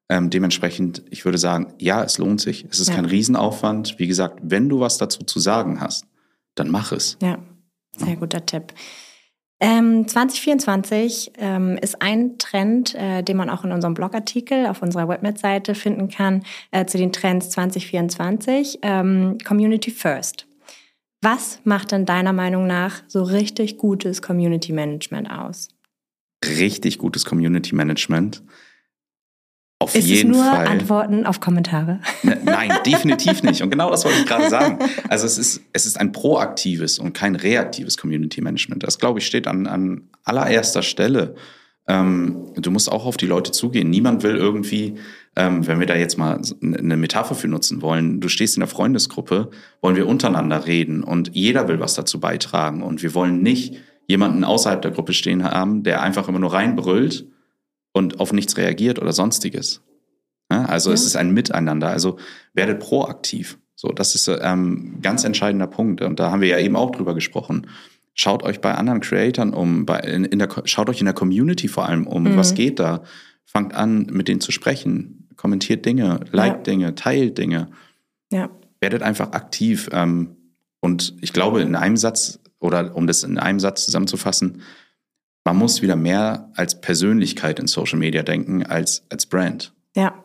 Ähm, 0.10 0.30
dementsprechend, 0.30 1.02
ich 1.10 1.26
würde 1.26 1.40
sagen, 1.40 1.74
ja, 1.80 2.04
es 2.04 2.20
lohnt 2.20 2.42
sich. 2.42 2.68
Es 2.70 2.80
ist 2.80 2.90
ja. 2.90 2.96
kein 2.96 3.06
Riesenaufwand. 3.06 3.98
Wie 3.98 4.06
gesagt, 4.06 4.40
wenn 4.44 4.70
du 4.70 4.80
was 4.80 5.00
dazu 5.00 5.24
zu 5.24 5.40
sagen 5.40 5.82
hast, 5.82 6.06
dann 6.54 6.70
mach 6.70 6.92
es. 6.92 7.18
Ja, 7.24 7.40
sehr 7.98 8.18
guter 8.18 8.46
Tipp. 8.46 8.74
Ähm, 9.66 10.06
2024 10.06 11.32
ähm, 11.38 11.78
ist 11.82 12.02
ein 12.02 12.38
Trend, 12.38 12.96
äh, 12.96 13.24
den 13.24 13.38
man 13.38 13.50
auch 13.50 13.64
in 13.64 13.72
unserem 13.72 13.94
Blogartikel 13.94 14.68
auf 14.68 14.82
unserer 14.82 15.08
Webnet-Seite 15.08 15.74
finden 15.74 16.10
kann, 16.10 16.44
äh, 16.72 16.86
zu 16.86 16.98
den 16.98 17.14
Trends 17.14 17.50
2024, 17.52 18.80
ähm, 18.82 19.38
Community 19.46 19.90
First. 19.90 20.48
Was 21.22 21.62
macht 21.64 21.94
denn 21.94 22.06
deiner 22.06 22.34
Meinung 22.34 22.68
nach 22.68 23.04
so 23.08 23.24
richtig 23.24 23.78
gutes 23.78 24.22
Community 24.22 24.74
Management 24.74 25.32
aus? 25.32 25.70
Richtig 26.46 26.98
gutes 26.98 27.24
Community 27.24 27.74
Management. 27.74 28.44
Auf 29.84 29.96
ist 29.96 30.08
jeden 30.08 30.32
es 30.32 30.38
nur 30.38 30.46
Fall. 30.46 30.68
Antworten 30.68 31.26
auf 31.26 31.40
Kommentare? 31.40 32.00
Ne, 32.24 32.40
nein, 32.44 32.72
definitiv 32.86 33.44
nicht. 33.44 33.62
Und 33.62 33.70
genau 33.70 33.90
das 33.90 34.06
wollte 34.06 34.20
ich 34.20 34.26
gerade 34.26 34.50
sagen. 34.50 34.80
Also 35.10 35.26
es 35.26 35.38
ist, 35.38 35.62
es 35.74 35.86
ist 35.86 36.00
ein 36.00 36.12
proaktives 36.12 37.00
und 37.00 37.14
kein 37.14 37.36
reaktives 37.36 37.98
Community 37.98 38.42
Management. 38.42 38.84
Das, 38.84 39.00
glaube 39.00 39.20
ich, 39.20 39.26
steht 39.26 39.48
an, 39.48 39.68
an 39.68 40.10
allererster 40.24 40.84
Stelle. 40.84 41.36
Ähm, 41.88 42.54
du 42.56 42.72
musst 42.72 42.92
auch 42.92 43.06
auf 43.06 43.18
die 43.18 43.26
Leute 43.26 43.52
zugehen. 43.52 43.90
Niemand 43.90 44.24
will 44.24 44.38
irgendwie, 44.38 44.96
ähm, 45.36 45.68
wenn 45.68 45.80
wir 45.80 45.88
da 45.88 45.96
jetzt 45.96 46.18
mal 46.18 46.40
eine 46.62 46.96
Metapher 46.96 47.36
für 47.36 47.50
nutzen 47.50 47.82
wollen, 47.82 48.22
du 48.22 48.30
stehst 48.30 48.56
in 48.56 48.62
der 48.62 48.70
Freundesgruppe, 48.70 49.50
wollen 49.82 49.96
wir 49.96 50.08
untereinander 50.08 50.66
reden 50.66 51.04
und 51.04 51.32
jeder 51.34 51.68
will 51.68 51.80
was 51.80 51.96
dazu 51.96 52.20
beitragen. 52.20 52.84
Und 52.84 53.04
wir 53.04 53.14
wollen 53.14 53.42
nicht 53.42 53.76
jemanden 54.08 54.44
außerhalb 54.44 54.82
der 54.82 54.92
Gruppe 54.92 55.14
stehen 55.14 55.44
haben, 55.44 55.84
der 55.84 56.02
einfach 56.02 56.30
immer 56.30 56.40
nur 56.40 56.54
reinbrüllt 56.54 57.26
und 57.94 58.20
auf 58.20 58.34
nichts 58.34 58.58
reagiert 58.58 59.00
oder 59.00 59.14
sonstiges. 59.14 59.82
Ja, 60.52 60.66
also 60.66 60.90
ja. 60.90 60.96
es 60.96 61.06
ist 61.06 61.16
ein 61.16 61.32
Miteinander. 61.32 61.88
Also 61.88 62.18
werdet 62.54 62.80
proaktiv. 62.80 63.58
So, 63.76 63.90
das 63.90 64.16
ist 64.16 64.28
ähm, 64.28 65.00
ganz 65.02 65.24
entscheidender 65.24 65.68
Punkt. 65.68 66.02
Und 66.02 66.20
da 66.20 66.32
haben 66.32 66.42
wir 66.42 66.50
ja 66.50 66.60
eben 66.60 66.76
auch 66.76 66.92
drüber 66.92 67.14
gesprochen. 67.14 67.68
Schaut 68.14 68.44
euch 68.44 68.62
bei 68.62 68.76
anderen 68.76 69.00
Creatoren 69.00 69.54
um, 69.54 69.86
bei, 69.86 70.00
in, 70.00 70.26
in 70.26 70.40
der, 70.40 70.50
schaut 70.66 70.90
euch 70.90 71.00
in 71.00 71.06
der 71.06 71.16
Community 71.16 71.68
vor 71.68 71.88
allem 71.88 72.06
um. 72.06 72.24
Mhm. 72.24 72.38
Was 72.38 72.54
geht 72.54 72.80
da? 72.80 73.04
Fangt 73.46 73.74
an, 73.74 74.08
mit 74.12 74.28
denen 74.28 74.42
zu 74.42 74.52
sprechen. 74.52 75.28
Kommentiert 75.36 75.86
Dinge, 75.86 76.20
liked 76.32 76.68
ja. 76.68 76.74
Dinge, 76.74 76.96
teilt 76.96 77.38
Dinge. 77.38 77.70
Ja. 78.32 78.50
Werdet 78.80 79.02
einfach 79.02 79.32
aktiv. 79.32 79.90
Ähm, 79.92 80.38
und 80.80 81.16
ich 81.22 81.34
glaube, 81.34 81.62
in 81.62 81.76
einem 81.76 81.98
Satz, 81.98 82.40
oder 82.60 82.96
um 82.96 83.08
das 83.08 83.24
in 83.24 83.40
einem 83.40 83.60
Satz 83.60 83.86
zusammenzufassen, 83.86 84.62
man 85.46 85.58
muss 85.58 85.82
wieder 85.82 85.96
mehr 85.96 86.50
als 86.56 86.80
Persönlichkeit 86.80 87.60
in 87.60 87.68
Social 87.68 88.00
Media 88.00 88.24
denken 88.24 88.66
als 88.66 89.06
als 89.10 89.26
Brand. 89.26 89.74
Ja. 89.96 90.24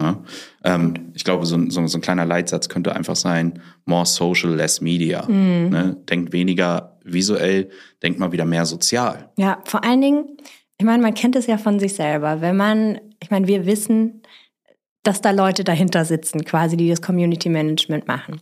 ja? 0.00 0.22
Ähm, 0.64 1.12
ich 1.14 1.24
glaube, 1.24 1.46
so, 1.46 1.70
so, 1.70 1.86
so, 1.86 1.98
ein 1.98 2.00
kleiner 2.00 2.26
Leitsatz 2.26 2.68
könnte 2.68 2.94
einfach 2.94 3.16
sein: 3.16 3.60
more 3.84 4.06
social, 4.06 4.54
less 4.54 4.80
media. 4.80 5.24
Mhm. 5.28 5.68
Ne? 5.70 5.96
Denkt 6.08 6.32
weniger 6.32 6.98
visuell, 7.04 7.70
denkt 8.02 8.18
mal 8.18 8.32
wieder 8.32 8.44
mehr 8.44 8.66
sozial. 8.66 9.30
Ja, 9.36 9.62
vor 9.64 9.84
allen 9.84 10.00
Dingen, 10.00 10.36
ich 10.78 10.84
meine, 10.84 11.02
man 11.02 11.14
kennt 11.14 11.36
es 11.36 11.46
ja 11.46 11.56
von 11.56 11.78
sich 11.78 11.94
selber. 11.94 12.40
Wenn 12.40 12.56
man, 12.56 13.00
ich 13.22 13.30
meine, 13.30 13.46
wir 13.46 13.66
wissen, 13.66 14.22
dass 15.06 15.20
da 15.20 15.30
Leute 15.30 15.64
dahinter 15.64 16.04
sitzen, 16.04 16.44
quasi, 16.44 16.76
die 16.76 16.88
das 16.88 17.02
Community 17.02 17.48
Management 17.48 18.06
machen. 18.08 18.40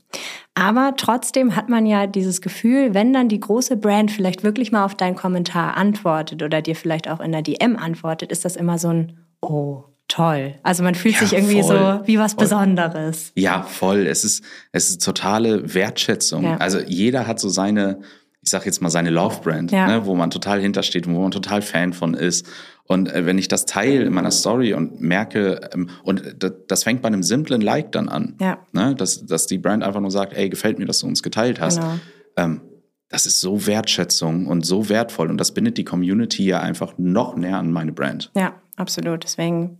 Aber 0.54 0.94
trotzdem 0.96 1.56
hat 1.56 1.68
man 1.68 1.86
ja 1.86 2.06
dieses 2.06 2.40
Gefühl, 2.40 2.94
wenn 2.94 3.12
dann 3.12 3.28
die 3.28 3.40
große 3.40 3.76
Brand 3.76 4.10
vielleicht 4.10 4.44
wirklich 4.44 4.72
mal 4.72 4.84
auf 4.84 4.94
deinen 4.94 5.16
Kommentar 5.16 5.76
antwortet 5.76 6.42
oder 6.42 6.62
dir 6.62 6.76
vielleicht 6.76 7.08
auch 7.08 7.20
in 7.20 7.32
der 7.32 7.42
DM 7.42 7.76
antwortet, 7.76 8.30
ist 8.30 8.44
das 8.44 8.56
immer 8.56 8.78
so 8.78 8.88
ein 8.88 9.18
Oh, 9.40 9.84
toll. 10.08 10.54
Also 10.62 10.82
man 10.82 10.94
fühlt 10.94 11.14
ja, 11.16 11.20
sich 11.20 11.34
irgendwie 11.34 11.62
voll, 11.62 12.00
so 12.00 12.06
wie 12.06 12.18
was 12.18 12.32
voll. 12.32 12.44
Besonderes. 12.44 13.32
Ja, 13.34 13.62
voll. 13.62 14.06
Es 14.06 14.24
ist, 14.24 14.42
es 14.72 14.88
ist 14.88 15.04
totale 15.04 15.74
Wertschätzung. 15.74 16.44
Ja. 16.44 16.56
Also 16.56 16.80
jeder 16.80 17.26
hat 17.26 17.40
so 17.40 17.50
seine, 17.50 18.00
ich 18.44 18.50
sag 18.50 18.66
jetzt 18.66 18.82
mal 18.82 18.90
seine 18.90 19.08
Love 19.08 19.40
Brand, 19.42 19.72
ja. 19.72 19.86
ne, 19.86 20.04
wo 20.04 20.14
man 20.14 20.30
total 20.30 20.60
hintersteht 20.60 21.06
und 21.06 21.14
wo 21.14 21.22
man 21.22 21.30
total 21.30 21.62
Fan 21.62 21.94
von 21.94 22.12
ist. 22.12 22.46
Und 22.86 23.10
äh, 23.10 23.24
wenn 23.24 23.38
ich 23.38 23.48
das 23.48 23.64
teile 23.64 24.04
in 24.04 24.12
meiner 24.12 24.30
Story 24.30 24.74
und 24.74 25.00
merke, 25.00 25.70
ähm, 25.72 25.88
und 26.02 26.36
das 26.68 26.84
fängt 26.84 27.00
bei 27.00 27.06
einem 27.06 27.22
simplen 27.22 27.62
Like 27.62 27.92
dann 27.92 28.10
an, 28.10 28.36
ja. 28.38 28.58
ne? 28.72 28.94
dass, 28.94 29.24
dass 29.24 29.46
die 29.46 29.56
Brand 29.56 29.82
einfach 29.82 30.00
nur 30.00 30.10
sagt, 30.10 30.34
ey, 30.34 30.50
gefällt 30.50 30.78
mir, 30.78 30.84
dass 30.84 30.98
du 30.98 31.06
uns 31.06 31.22
geteilt 31.22 31.58
hast. 31.58 31.80
Genau. 31.80 31.94
Ähm, 32.36 32.60
das 33.08 33.24
ist 33.24 33.40
so 33.40 33.66
Wertschätzung 33.66 34.46
und 34.46 34.66
so 34.66 34.90
wertvoll 34.90 35.30
und 35.30 35.38
das 35.38 35.52
bindet 35.52 35.78
die 35.78 35.84
Community 35.84 36.44
ja 36.44 36.60
einfach 36.60 36.94
noch 36.98 37.36
näher 37.36 37.58
an 37.58 37.72
meine 37.72 37.92
Brand. 37.92 38.30
Ja, 38.36 38.54
absolut. 38.76 39.24
Deswegen, 39.24 39.78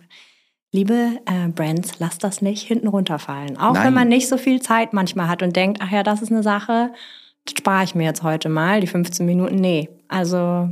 liebe 0.73 1.19
äh, 1.27 1.49
Brands, 1.49 1.99
lasst 1.99 2.25
das 2.25 2.41
nicht 2.41 2.63
hinten 2.63 2.89
runterfallen. 2.89 3.59
Auch 3.59 3.75
Nein. 3.75 3.87
wenn 3.87 3.95
man 3.95 4.09
nicht 4.09 4.29
so 4.29 4.39
viel 4.39 4.63
Zeit 4.63 4.95
manchmal 4.95 5.29
hat 5.29 5.43
und 5.43 5.55
denkt, 5.55 5.81
ach 5.83 5.91
ja, 5.91 6.03
das 6.03 6.23
ist 6.23 6.33
eine 6.33 6.43
Sache, 6.43 6.93
spare 7.49 7.85
ich 7.85 7.95
mir 7.95 8.05
jetzt 8.05 8.23
heute 8.23 8.49
mal, 8.49 8.81
die 8.81 8.87
15 8.87 9.27
Minuten. 9.27 9.57
Nee, 9.57 9.89
also 10.09 10.69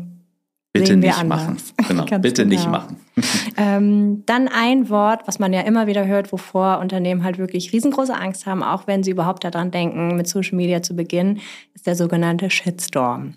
Bitte 0.73 0.97
nicht 0.97 1.17
anders. 1.17 1.45
machen. 1.47 1.57
Genau, 1.89 2.19
bitte 2.19 2.45
genau. 2.45 2.55
nicht 2.55 2.71
machen. 2.71 2.97
ähm, 3.59 4.23
dann 4.25 4.49
ein 4.49 4.89
Wort, 4.89 5.23
was 5.27 5.39
man 5.39 5.53
ja 5.53 5.61
immer 5.63 5.87
wieder 5.87 6.07
hört, 6.07 6.33
wovor 6.33 6.79
Unternehmen 6.79 7.25
halt 7.25 7.37
wirklich 7.37 7.73
riesengroße 7.73 8.15
Angst 8.15 8.47
haben, 8.47 8.63
auch 8.63 8.87
wenn 8.87 9.03
sie 9.03 9.11
überhaupt 9.11 9.45
daran 9.45 9.71
denken, 9.71 10.17
mit 10.17 10.27
Social 10.27 10.57
Media 10.57 10.83
zu 10.83 10.97
beginnen, 10.97 11.41
ist 11.75 11.87
der 11.87 11.95
sogenannte 11.95 12.49
Shitstorm. 12.49 13.35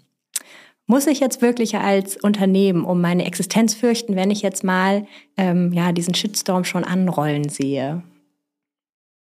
Muss 0.87 1.07
ich 1.07 1.19
jetzt 1.19 1.41
wirklich 1.41 1.75
als 1.75 2.15
Unternehmen 2.15 2.85
um 2.85 3.01
meine 3.01 3.25
Existenz 3.25 3.73
fürchten, 3.73 4.15
wenn 4.15 4.31
ich 4.31 4.41
jetzt 4.41 4.63
mal 4.63 5.05
ähm, 5.35 5.73
ja, 5.73 5.91
diesen 5.91 6.13
Shitstorm 6.13 6.63
schon 6.63 6.83
anrollen 6.83 7.49
sehe? 7.49 8.03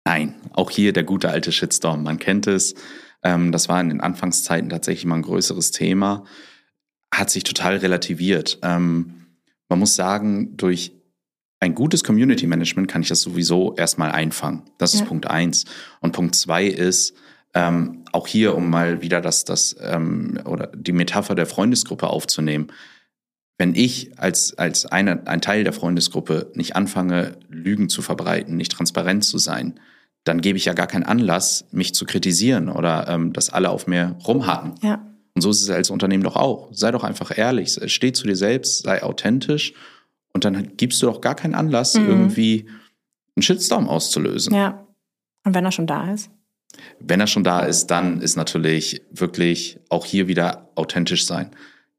Nein, 0.04 0.34
auch 0.52 0.70
hier 0.70 0.92
der 0.92 1.04
gute 1.04 1.30
alte 1.30 1.52
Shitstorm. 1.52 2.02
Man 2.02 2.18
kennt 2.18 2.46
es. 2.46 2.74
Ähm, 3.22 3.52
das 3.52 3.68
war 3.68 3.80
in 3.80 3.88
den 3.88 4.00
Anfangszeiten 4.00 4.70
tatsächlich 4.70 5.04
mal 5.06 5.16
ein 5.16 5.22
größeres 5.22 5.70
Thema. 5.70 6.24
Hat 7.12 7.30
sich 7.30 7.44
total 7.44 7.76
relativiert. 7.76 8.58
Ähm, 8.62 9.26
man 9.68 9.78
muss 9.78 9.94
sagen, 9.94 10.56
durch 10.56 10.92
ein 11.60 11.74
gutes 11.74 12.02
Community 12.02 12.46
Management 12.46 12.88
kann 12.88 13.02
ich 13.02 13.08
das 13.08 13.20
sowieso 13.20 13.74
erstmal 13.76 14.10
einfangen. 14.10 14.62
Das 14.78 14.94
ist 14.94 15.06
Punkt 15.06 15.28
eins. 15.28 15.64
Und 16.00 16.12
Punkt 16.12 16.34
zwei 16.34 16.66
ist, 16.66 17.14
ähm, 17.54 18.04
auch 18.12 18.26
hier, 18.26 18.54
um 18.54 18.70
mal 18.70 19.02
wieder 19.02 19.20
das, 19.20 19.44
das 19.44 19.76
ähm, 19.80 20.40
oder 20.44 20.68
die 20.74 20.92
Metapher 20.92 21.34
der 21.34 21.46
Freundesgruppe 21.46 22.08
aufzunehmen. 22.08 22.68
Wenn 23.58 23.74
ich 23.74 24.18
als, 24.18 24.58
als 24.58 24.86
eine, 24.86 25.26
ein 25.26 25.40
Teil 25.40 25.62
der 25.62 25.72
Freundesgruppe 25.72 26.50
nicht 26.54 26.74
anfange, 26.74 27.36
Lügen 27.48 27.88
zu 27.88 28.02
verbreiten, 28.02 28.56
nicht 28.56 28.72
transparent 28.72 29.24
zu 29.24 29.38
sein, 29.38 29.78
dann 30.24 30.40
gebe 30.40 30.56
ich 30.56 30.64
ja 30.64 30.72
gar 30.72 30.86
keinen 30.86 31.04
Anlass, 31.04 31.64
mich 31.72 31.94
zu 31.94 32.04
kritisieren 32.04 32.68
oder 32.68 33.08
ähm, 33.08 33.32
dass 33.32 33.50
alle 33.50 33.70
auf 33.70 33.86
mir 33.86 34.16
rumhaken. 34.26 34.74
Ja. 34.82 35.04
Und 35.34 35.42
so 35.42 35.50
ist 35.50 35.62
es 35.62 35.70
als 35.70 35.90
Unternehmen 35.90 36.22
doch 36.22 36.36
auch. 36.36 36.68
Sei 36.72 36.90
doch 36.90 37.04
einfach 37.04 37.36
ehrlich, 37.36 37.78
steh 37.86 38.12
zu 38.12 38.26
dir 38.26 38.36
selbst, 38.36 38.82
sei 38.82 39.02
authentisch 39.02 39.72
und 40.32 40.44
dann 40.44 40.76
gibst 40.76 41.02
du 41.02 41.06
doch 41.06 41.20
gar 41.20 41.34
keinen 41.34 41.54
Anlass, 41.54 41.94
mhm. 41.94 42.08
irgendwie 42.08 42.66
einen 43.36 43.42
Shitstorm 43.42 43.88
auszulösen. 43.88 44.54
Ja. 44.54 44.86
Und 45.44 45.54
wenn 45.54 45.64
er 45.64 45.72
schon 45.72 45.86
da 45.86 46.12
ist? 46.12 46.30
Wenn 47.00 47.20
er 47.20 47.26
schon 47.26 47.44
da 47.44 47.60
ist, 47.60 47.86
dann 47.86 48.20
ist 48.20 48.36
natürlich 48.36 49.02
wirklich 49.10 49.78
auch 49.88 50.06
hier 50.06 50.28
wieder 50.28 50.70
authentisch 50.74 51.26
sein. 51.26 51.50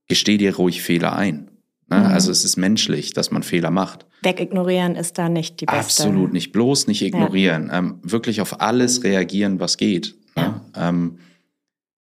Gesteh 0.08 0.38
dir 0.38 0.56
ruhig 0.56 0.82
Fehler 0.82 1.16
ein. 1.16 1.52
Ne? 1.94 2.08
Mhm. 2.08 2.14
Also 2.14 2.32
es 2.32 2.44
ist 2.44 2.58
menschlich, 2.58 3.14
dass 3.14 3.32
man 3.32 3.44
Fehler 3.44 3.72
macht. 3.72 4.06
Wegignorieren 4.22 4.96
ist 4.96 5.18
da 5.18 5.30
nicht 5.30 5.62
die 5.62 5.66
beste. 5.66 5.80
Absolut 5.80 6.34
nicht. 6.34 6.52
Bloß 6.52 6.88
nicht 6.88 7.02
ignorieren. 7.02 7.68
Ja. 7.68 7.80
Ähm, 7.80 8.00
wirklich 8.04 8.42
auf 8.42 8.62
alles 8.62 9.04
reagieren, 9.04 9.60
was 9.60 9.78
geht. 9.78 10.16
Ne? 10.36 10.62
Ja. 10.76 10.90
Ähm, 10.90 11.20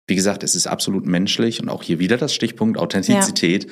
wie 0.08 0.16
gesagt, 0.16 0.44
es 0.44 0.56
ist 0.56 0.68
absolut 0.68 1.06
menschlich 1.06 1.62
und 1.62 1.70
auch 1.70 1.84
hier 1.84 2.00
wieder 2.00 2.18
das 2.18 2.34
Stichpunkt 2.34 2.78
Authentizität. 2.78 3.66
Ja. 3.66 3.72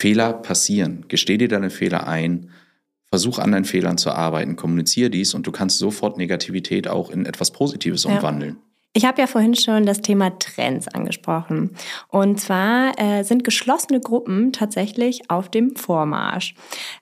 Fehler 0.00 0.32
passieren. 0.32 1.04
Gesteh 1.08 1.38
dir 1.38 1.48
deine 1.48 1.70
Fehler 1.70 2.08
ein. 2.08 2.50
Versuch 3.06 3.38
an 3.38 3.52
deinen 3.52 3.64
Fehlern 3.64 3.98
zu 3.98 4.10
arbeiten. 4.10 4.56
Kommuniziere 4.56 5.10
dies 5.10 5.34
und 5.34 5.46
du 5.46 5.52
kannst 5.52 5.78
sofort 5.78 6.16
Negativität 6.16 6.88
auch 6.88 7.10
in 7.10 7.26
etwas 7.26 7.52
Positives 7.52 8.04
umwandeln. 8.04 8.56
Ich 8.94 9.06
habe 9.06 9.22
ja 9.22 9.26
vorhin 9.26 9.54
schon 9.54 9.86
das 9.86 10.02
Thema 10.02 10.38
Trends 10.38 10.86
angesprochen. 10.86 11.70
Und 12.08 12.38
zwar 12.38 12.98
äh, 12.98 13.22
sind 13.22 13.42
geschlossene 13.42 14.00
Gruppen 14.00 14.52
tatsächlich 14.52 15.30
auf 15.30 15.50
dem 15.50 15.76
Vormarsch. 15.76 16.54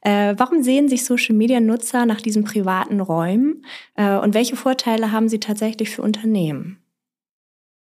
Äh, 0.02 0.34
warum 0.36 0.62
sehen 0.62 0.88
sich 0.88 1.04
Social-Media-Nutzer 1.04 2.06
nach 2.06 2.20
diesen 2.20 2.44
privaten 2.44 3.00
Räumen 3.00 3.64
äh, 3.96 4.16
und 4.16 4.34
welche 4.34 4.54
Vorteile 4.54 5.10
haben 5.10 5.28
sie 5.28 5.40
tatsächlich 5.40 5.90
für 5.90 6.02
Unternehmen? 6.02 6.80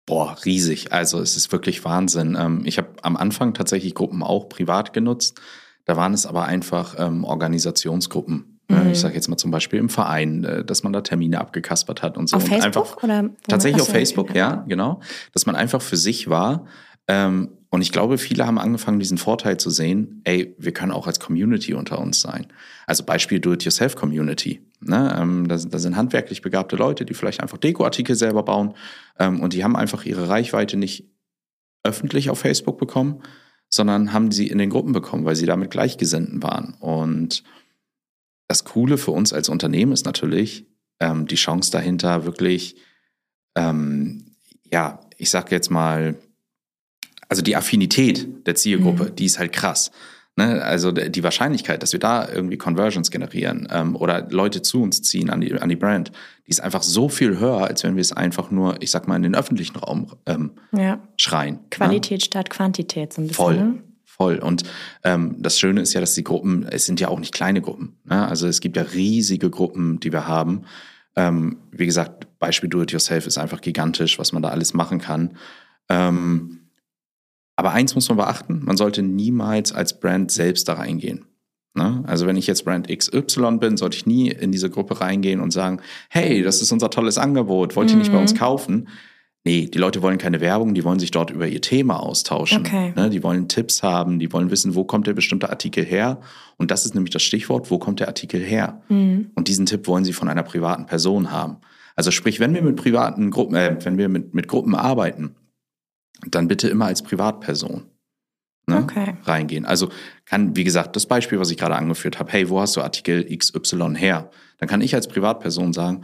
Boah, 0.05 0.35
riesig. 0.43 0.91
Also 0.91 1.21
es 1.21 1.37
ist 1.37 1.53
wirklich 1.53 1.85
Wahnsinn. 1.85 2.35
Ähm, 2.37 2.63
ich 2.65 2.77
habe 2.77 2.89
am 3.03 3.15
Anfang 3.15 3.53
tatsächlich 3.53 3.95
Gruppen 3.95 4.21
auch 4.21 4.49
privat 4.49 4.91
genutzt. 4.91 5.39
Da 5.85 5.95
waren 5.95 6.13
es 6.13 6.25
aber 6.25 6.43
einfach 6.43 6.95
ähm, 6.99 7.23
Organisationsgruppen. 7.23 8.52
Mhm. 8.73 8.91
Ich 8.91 8.99
sage 8.99 9.15
jetzt 9.15 9.27
mal 9.27 9.37
zum 9.37 9.51
Beispiel 9.51 9.79
im 9.79 9.89
Verein, 9.89 10.43
äh, 10.43 10.65
dass 10.65 10.83
man 10.83 10.93
da 10.93 11.01
Termine 11.01 11.39
abgekaspert 11.39 12.01
hat 12.01 12.17
und 12.17 12.27
so. 12.27 12.37
Auf 12.37 12.43
und 12.43 12.49
Facebook 12.49 13.03
einfach? 13.03 13.33
Tatsächlich 13.47 13.81
auf 13.81 13.89
Facebook, 13.89 14.35
ja, 14.35 14.65
genau. 14.67 15.01
Dass 15.33 15.45
man 15.45 15.55
einfach 15.55 15.81
für 15.81 15.97
sich 15.97 16.29
war. 16.29 16.65
Ähm, 17.07 17.49
und 17.69 17.81
ich 17.81 17.91
glaube, 17.91 18.19
viele 18.19 18.45
haben 18.45 18.59
angefangen, 18.59 18.99
diesen 18.99 19.17
Vorteil 19.17 19.57
zu 19.57 19.71
sehen, 19.71 20.21
ey, 20.25 20.55
wir 20.59 20.73
können 20.73 20.91
auch 20.91 21.07
als 21.07 21.19
Community 21.19 21.73
unter 21.73 21.99
uns 21.99 22.21
sein. 22.21 22.45
Also 22.85 23.03
Beispiel 23.03 23.39
Do-it-yourself-Community. 23.39 24.61
Ne? 24.79 25.15
Ähm, 25.19 25.47
da, 25.47 25.57
da, 25.57 25.79
sind 25.79 25.95
handwerklich 25.95 26.43
begabte 26.43 26.75
Leute, 26.75 27.03
die 27.03 27.15
vielleicht 27.15 27.41
einfach 27.41 27.57
Dekoartikel 27.57 28.15
selber 28.15 28.43
bauen. 28.43 28.75
Ähm, 29.17 29.39
und 29.39 29.53
die 29.53 29.63
haben 29.63 29.75
einfach 29.75 30.05
ihre 30.05 30.29
Reichweite 30.29 30.77
nicht 30.77 31.09
öffentlich 31.83 32.29
auf 32.29 32.39
Facebook 32.39 32.77
bekommen, 32.77 33.23
sondern 33.69 34.13
haben 34.13 34.31
sie 34.31 34.47
in 34.47 34.59
den 34.59 34.69
Gruppen 34.69 34.93
bekommen, 34.93 35.25
weil 35.25 35.35
sie 35.35 35.47
damit 35.47 35.71
Gleichgesinnten 35.71 36.43
waren. 36.43 36.75
Und 36.79 37.43
das 38.47 38.63
Coole 38.63 38.97
für 38.97 39.11
uns 39.11 39.33
als 39.33 39.49
Unternehmen 39.49 39.91
ist 39.91 40.05
natürlich 40.05 40.65
ähm, 40.99 41.27
die 41.27 41.35
Chance 41.35 41.71
dahinter, 41.71 42.25
wirklich, 42.25 42.75
ähm, 43.55 44.35
ja, 44.71 44.99
ich 45.17 45.29
sag 45.29 45.51
jetzt 45.51 45.69
mal, 45.69 46.15
also 47.29 47.41
die 47.41 47.55
Affinität 47.55 48.45
der 48.45 48.55
Zielgruppe, 48.55 49.05
mhm. 49.05 49.15
die 49.15 49.25
ist 49.25 49.39
halt 49.39 49.53
krass. 49.53 49.91
Ne? 50.35 50.63
Also 50.63 50.91
die 50.91 51.23
Wahrscheinlichkeit, 51.23 51.83
dass 51.83 51.93
wir 51.93 51.99
da 51.99 52.27
irgendwie 52.27 52.57
Conversions 52.57 53.11
generieren 53.11 53.67
ähm, 53.71 53.95
oder 53.95 54.27
Leute 54.31 54.63
zu 54.63 54.81
uns 54.81 55.01
ziehen 55.03 55.29
an 55.29 55.41
die, 55.41 55.53
an 55.53 55.69
die 55.69 55.75
Brand, 55.75 56.11
die 56.47 56.49
ist 56.49 56.59
einfach 56.59 56.81
so 56.81 57.07
viel 57.07 57.39
höher, 57.39 57.67
als 57.67 57.83
wenn 57.83 57.95
wir 57.95 58.01
es 58.01 58.13
einfach 58.13 58.49
nur, 58.49 58.81
ich 58.81 58.89
sag 58.89 59.07
mal, 59.07 59.15
in 59.15 59.23
den 59.23 59.35
öffentlichen 59.35 59.77
Raum 59.77 60.11
ähm, 60.25 60.51
ja. 60.71 60.99
schreien. 61.17 61.55
Ne? 61.55 61.61
Qualität 61.69 62.19
ne? 62.19 62.25
statt 62.25 62.49
Quantität 62.49 63.13
so 63.13 63.21
ein 63.21 63.27
bisschen. 63.27 63.43
Voll. 63.43 63.57
Ne? 63.57 63.83
Voll. 64.13 64.37
Und 64.37 64.63
ähm, 65.03 65.35
das 65.39 65.59
Schöne 65.59 65.81
ist 65.81 65.93
ja, 65.93 66.01
dass 66.01 66.13
die 66.13 66.23
Gruppen, 66.23 66.65
es 66.69 66.85
sind 66.85 66.99
ja 66.99 67.07
auch 67.07 67.19
nicht 67.19 67.33
kleine 67.33 67.61
Gruppen. 67.61 67.97
Ne? 68.05 68.27
Also 68.27 68.47
es 68.47 68.61
gibt 68.61 68.77
ja 68.77 68.83
riesige 68.83 69.49
Gruppen, 69.49 69.99
die 69.99 70.11
wir 70.11 70.27
haben. 70.27 70.63
Ähm, 71.15 71.57
wie 71.71 71.85
gesagt, 71.85 72.39
Beispiel 72.39 72.69
Do-it-yourself 72.69 73.27
ist 73.27 73.37
einfach 73.37 73.61
gigantisch, 73.61 74.19
was 74.19 74.31
man 74.31 74.41
da 74.41 74.49
alles 74.49 74.73
machen 74.73 74.99
kann. 74.99 75.37
Ähm, 75.89 76.59
aber 77.55 77.71
eins 77.71 77.95
muss 77.95 78.09
man 78.09 78.17
beachten, 78.17 78.61
man 78.63 78.77
sollte 78.77 79.03
niemals 79.03 79.71
als 79.71 79.99
Brand 79.99 80.31
selbst 80.31 80.67
da 80.67 80.73
reingehen. 80.73 81.25
Ne? 81.75 82.03
Also 82.05 82.27
wenn 82.27 82.37
ich 82.37 82.47
jetzt 82.47 82.65
Brand 82.65 82.87
XY 82.87 83.57
bin, 83.59 83.77
sollte 83.77 83.97
ich 83.97 84.05
nie 84.05 84.29
in 84.29 84.51
diese 84.51 84.69
Gruppe 84.69 85.01
reingehen 85.01 85.39
und 85.39 85.51
sagen, 85.51 85.81
hey, 86.09 86.43
das 86.43 86.61
ist 86.61 86.71
unser 86.71 86.89
tolles 86.89 87.17
Angebot, 87.17 87.75
wollt 87.75 87.89
ihr 87.89 87.95
mhm. 87.95 88.01
nicht 88.01 88.11
bei 88.11 88.19
uns 88.19 88.33
mhm. 88.33 88.37
kaufen? 88.37 88.87
Nee, 89.45 89.67
die 89.67 89.77
Leute 89.77 90.01
wollen 90.01 90.17
keine 90.17 90.39
Werbung, 90.39 90.73
die 90.73 90.85
wollen 90.85 90.99
sich 90.99 91.11
dort 91.11 91.29
über 91.29 91.45
ihr 91.45 91.59
Thema 91.59 91.99
austauschen. 91.99 92.59
Okay. 92.65 92.93
Ne, 92.95 93.09
die 93.09 93.23
wollen 93.23 93.49
Tipps 93.49 93.83
haben, 93.83 94.17
die 94.17 94.31
wollen 94.31 94.49
wissen, 94.51 94.73
wo 94.73 94.85
kommt 94.85 95.05
der 95.05 95.13
bestimmte 95.13 95.49
Artikel 95.49 95.83
her. 95.83 96.21
Und 96.57 96.71
das 96.71 96.85
ist 96.85 96.95
nämlich 96.95 97.11
das 97.11 97.23
Stichwort, 97.23 97.69
wo 97.69 97.77
kommt 97.77 97.99
der 97.99 98.07
Artikel 98.07 98.41
her? 98.41 98.81
Mhm. 98.87 99.31
Und 99.35 99.49
diesen 99.49 99.65
Tipp 99.65 99.85
wollen 99.87 100.05
sie 100.05 100.13
von 100.13 100.29
einer 100.29 100.43
privaten 100.43 100.85
Person 100.85 101.31
haben. 101.31 101.57
Also 101.95 102.09
sprich, 102.09 102.39
wenn 102.39 102.53
wir 102.53 102.61
mit 102.61 102.77
privaten 102.77 103.31
Gruppen, 103.31 103.55
äh, 103.55 103.77
wenn 103.83 103.97
wir 103.97 104.07
mit, 104.07 104.33
mit 104.33 104.47
Gruppen 104.47 104.75
arbeiten, 104.75 105.35
dann 106.25 106.47
bitte 106.47 106.69
immer 106.69 106.85
als 106.85 107.03
Privatperson 107.03 107.83
ne, 108.67 108.77
okay. 108.77 109.15
reingehen. 109.23 109.65
Also 109.65 109.89
kann, 110.25 110.55
wie 110.55 110.63
gesagt, 110.63 110.95
das 110.95 111.05
Beispiel, 111.05 111.39
was 111.39 111.51
ich 111.51 111.57
gerade 111.57 111.75
angeführt 111.75 112.17
habe, 112.17 112.31
hey, 112.31 112.49
wo 112.49 112.61
hast 112.61 112.77
du 112.77 112.81
Artikel 112.81 113.25
XY 113.25 113.95
her? 113.95 114.29
Dann 114.59 114.69
kann 114.69 114.79
ich 114.79 114.95
als 114.95 115.09
Privatperson 115.09 115.73
sagen, 115.73 116.03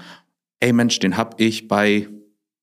hey 0.62 0.73
Mensch, 0.73 0.99
den 0.99 1.15
habe 1.15 1.41
ich 1.41 1.69
bei 1.69 2.10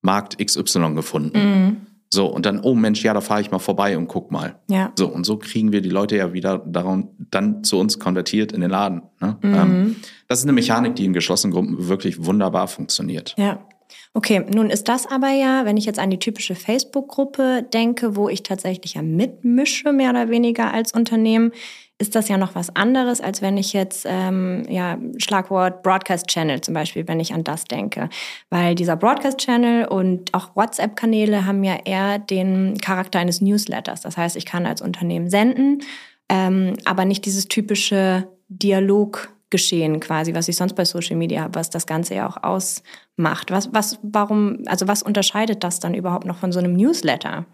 Markt 0.06 0.38
XY 0.38 0.94
gefunden. 0.94 1.38
Mhm. 1.38 1.76
So, 2.08 2.26
und 2.26 2.46
dann, 2.46 2.60
oh 2.60 2.74
Mensch, 2.74 3.02
ja, 3.04 3.12
da 3.12 3.20
fahre 3.20 3.40
ich 3.40 3.50
mal 3.50 3.58
vorbei 3.58 3.98
und 3.98 4.06
guck 4.06 4.30
mal. 4.30 4.58
Ja. 4.68 4.92
So, 4.96 5.08
und 5.08 5.24
so 5.24 5.36
kriegen 5.36 5.72
wir 5.72 5.82
die 5.82 5.90
Leute 5.90 6.16
ja 6.16 6.32
wieder 6.32 6.58
daran, 6.58 7.08
dann 7.30 7.64
zu 7.64 7.78
uns 7.78 7.98
konvertiert 7.98 8.52
in 8.52 8.60
den 8.60 8.70
Laden. 8.70 9.02
Ne? 9.20 9.36
Mhm. 9.42 9.54
Ähm, 9.54 9.96
das 10.28 10.38
ist 10.38 10.44
eine 10.44 10.52
Mechanik, 10.52 10.94
die 10.94 11.04
in 11.04 11.12
geschlossenen 11.12 11.52
Gruppen 11.52 11.88
wirklich 11.88 12.24
wunderbar 12.24 12.68
funktioniert. 12.68 13.34
Ja. 13.36 13.58
Okay, 14.14 14.44
nun 14.52 14.70
ist 14.70 14.88
das 14.88 15.06
aber 15.06 15.28
ja, 15.30 15.64
wenn 15.64 15.76
ich 15.76 15.84
jetzt 15.84 15.98
an 15.98 16.10
die 16.10 16.18
typische 16.18 16.54
Facebook-Gruppe 16.54 17.66
denke, 17.72 18.16
wo 18.16 18.28
ich 18.28 18.42
tatsächlich 18.42 18.94
ja 18.94 19.02
mitmische, 19.02 19.92
mehr 19.92 20.10
oder 20.10 20.30
weniger 20.30 20.72
als 20.72 20.92
Unternehmen, 20.92 21.52
ist 21.98 22.14
das 22.14 22.28
ja 22.28 22.36
noch 22.36 22.54
was 22.54 22.74
anderes, 22.76 23.22
als 23.22 23.40
wenn 23.40 23.56
ich 23.56 23.72
jetzt, 23.72 24.06
ähm, 24.06 24.64
ja, 24.68 24.98
Schlagwort 25.16 25.82
Broadcast 25.82 26.26
Channel 26.26 26.60
zum 26.60 26.74
Beispiel, 26.74 27.08
wenn 27.08 27.20
ich 27.20 27.32
an 27.32 27.42
das 27.42 27.64
denke. 27.64 28.10
Weil 28.50 28.74
dieser 28.74 28.96
Broadcast 28.96 29.38
Channel 29.38 29.86
und 29.86 30.34
auch 30.34 30.54
WhatsApp-Kanäle 30.54 31.46
haben 31.46 31.64
ja 31.64 31.76
eher 31.84 32.18
den 32.18 32.76
Charakter 32.78 33.18
eines 33.18 33.40
Newsletters. 33.40 34.02
Das 34.02 34.18
heißt, 34.18 34.36
ich 34.36 34.44
kann 34.44 34.66
als 34.66 34.82
Unternehmen 34.82 35.30
senden, 35.30 35.82
ähm, 36.28 36.74
aber 36.84 37.06
nicht 37.06 37.24
dieses 37.24 37.48
typische 37.48 38.28
Dialoggeschehen 38.48 39.98
quasi, 40.00 40.34
was 40.34 40.48
ich 40.48 40.56
sonst 40.56 40.74
bei 40.74 40.84
Social 40.84 41.16
Media 41.16 41.40
habe, 41.42 41.54
was 41.54 41.70
das 41.70 41.86
Ganze 41.86 42.14
ja 42.14 42.28
auch 42.28 42.42
ausmacht. 42.42 43.50
Was, 43.50 43.72
was, 43.72 43.98
warum, 44.02 44.58
also 44.66 44.86
was 44.86 45.02
unterscheidet 45.02 45.64
das 45.64 45.80
dann 45.80 45.94
überhaupt 45.94 46.26
noch 46.26 46.36
von 46.36 46.52
so 46.52 46.58
einem 46.58 46.74
Newsletter? 46.74 47.46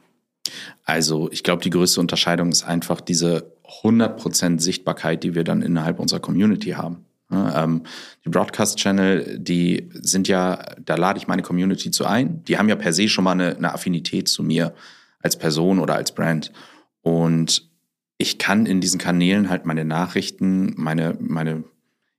Also 0.84 1.30
ich 1.30 1.42
glaube, 1.42 1.62
die 1.62 1.70
größte 1.70 2.00
Unterscheidung 2.00 2.50
ist 2.50 2.64
einfach 2.64 3.00
diese 3.00 3.52
100% 3.82 4.60
Sichtbarkeit, 4.60 5.22
die 5.22 5.34
wir 5.34 5.44
dann 5.44 5.62
innerhalb 5.62 5.98
unserer 5.98 6.20
Community 6.20 6.70
haben. 6.70 7.04
Ähm, 7.32 7.82
die 8.24 8.28
Broadcast-Channel, 8.28 9.38
die 9.38 9.88
sind 9.94 10.28
ja, 10.28 10.62
da 10.84 10.96
lade 10.96 11.18
ich 11.18 11.28
meine 11.28 11.42
Community 11.42 11.90
zu 11.90 12.04
ein. 12.04 12.44
Die 12.44 12.58
haben 12.58 12.68
ja 12.68 12.76
per 12.76 12.92
se 12.92 13.08
schon 13.08 13.24
mal 13.24 13.32
eine, 13.32 13.56
eine 13.56 13.72
Affinität 13.72 14.28
zu 14.28 14.42
mir 14.42 14.74
als 15.22 15.38
Person 15.38 15.78
oder 15.78 15.94
als 15.94 16.12
Brand. 16.12 16.52
Und 17.00 17.70
ich 18.18 18.38
kann 18.38 18.66
in 18.66 18.80
diesen 18.80 18.98
Kanälen 18.98 19.48
halt 19.48 19.64
meine 19.64 19.84
Nachrichten, 19.84 20.74
meine, 20.76 21.16
meine 21.18 21.64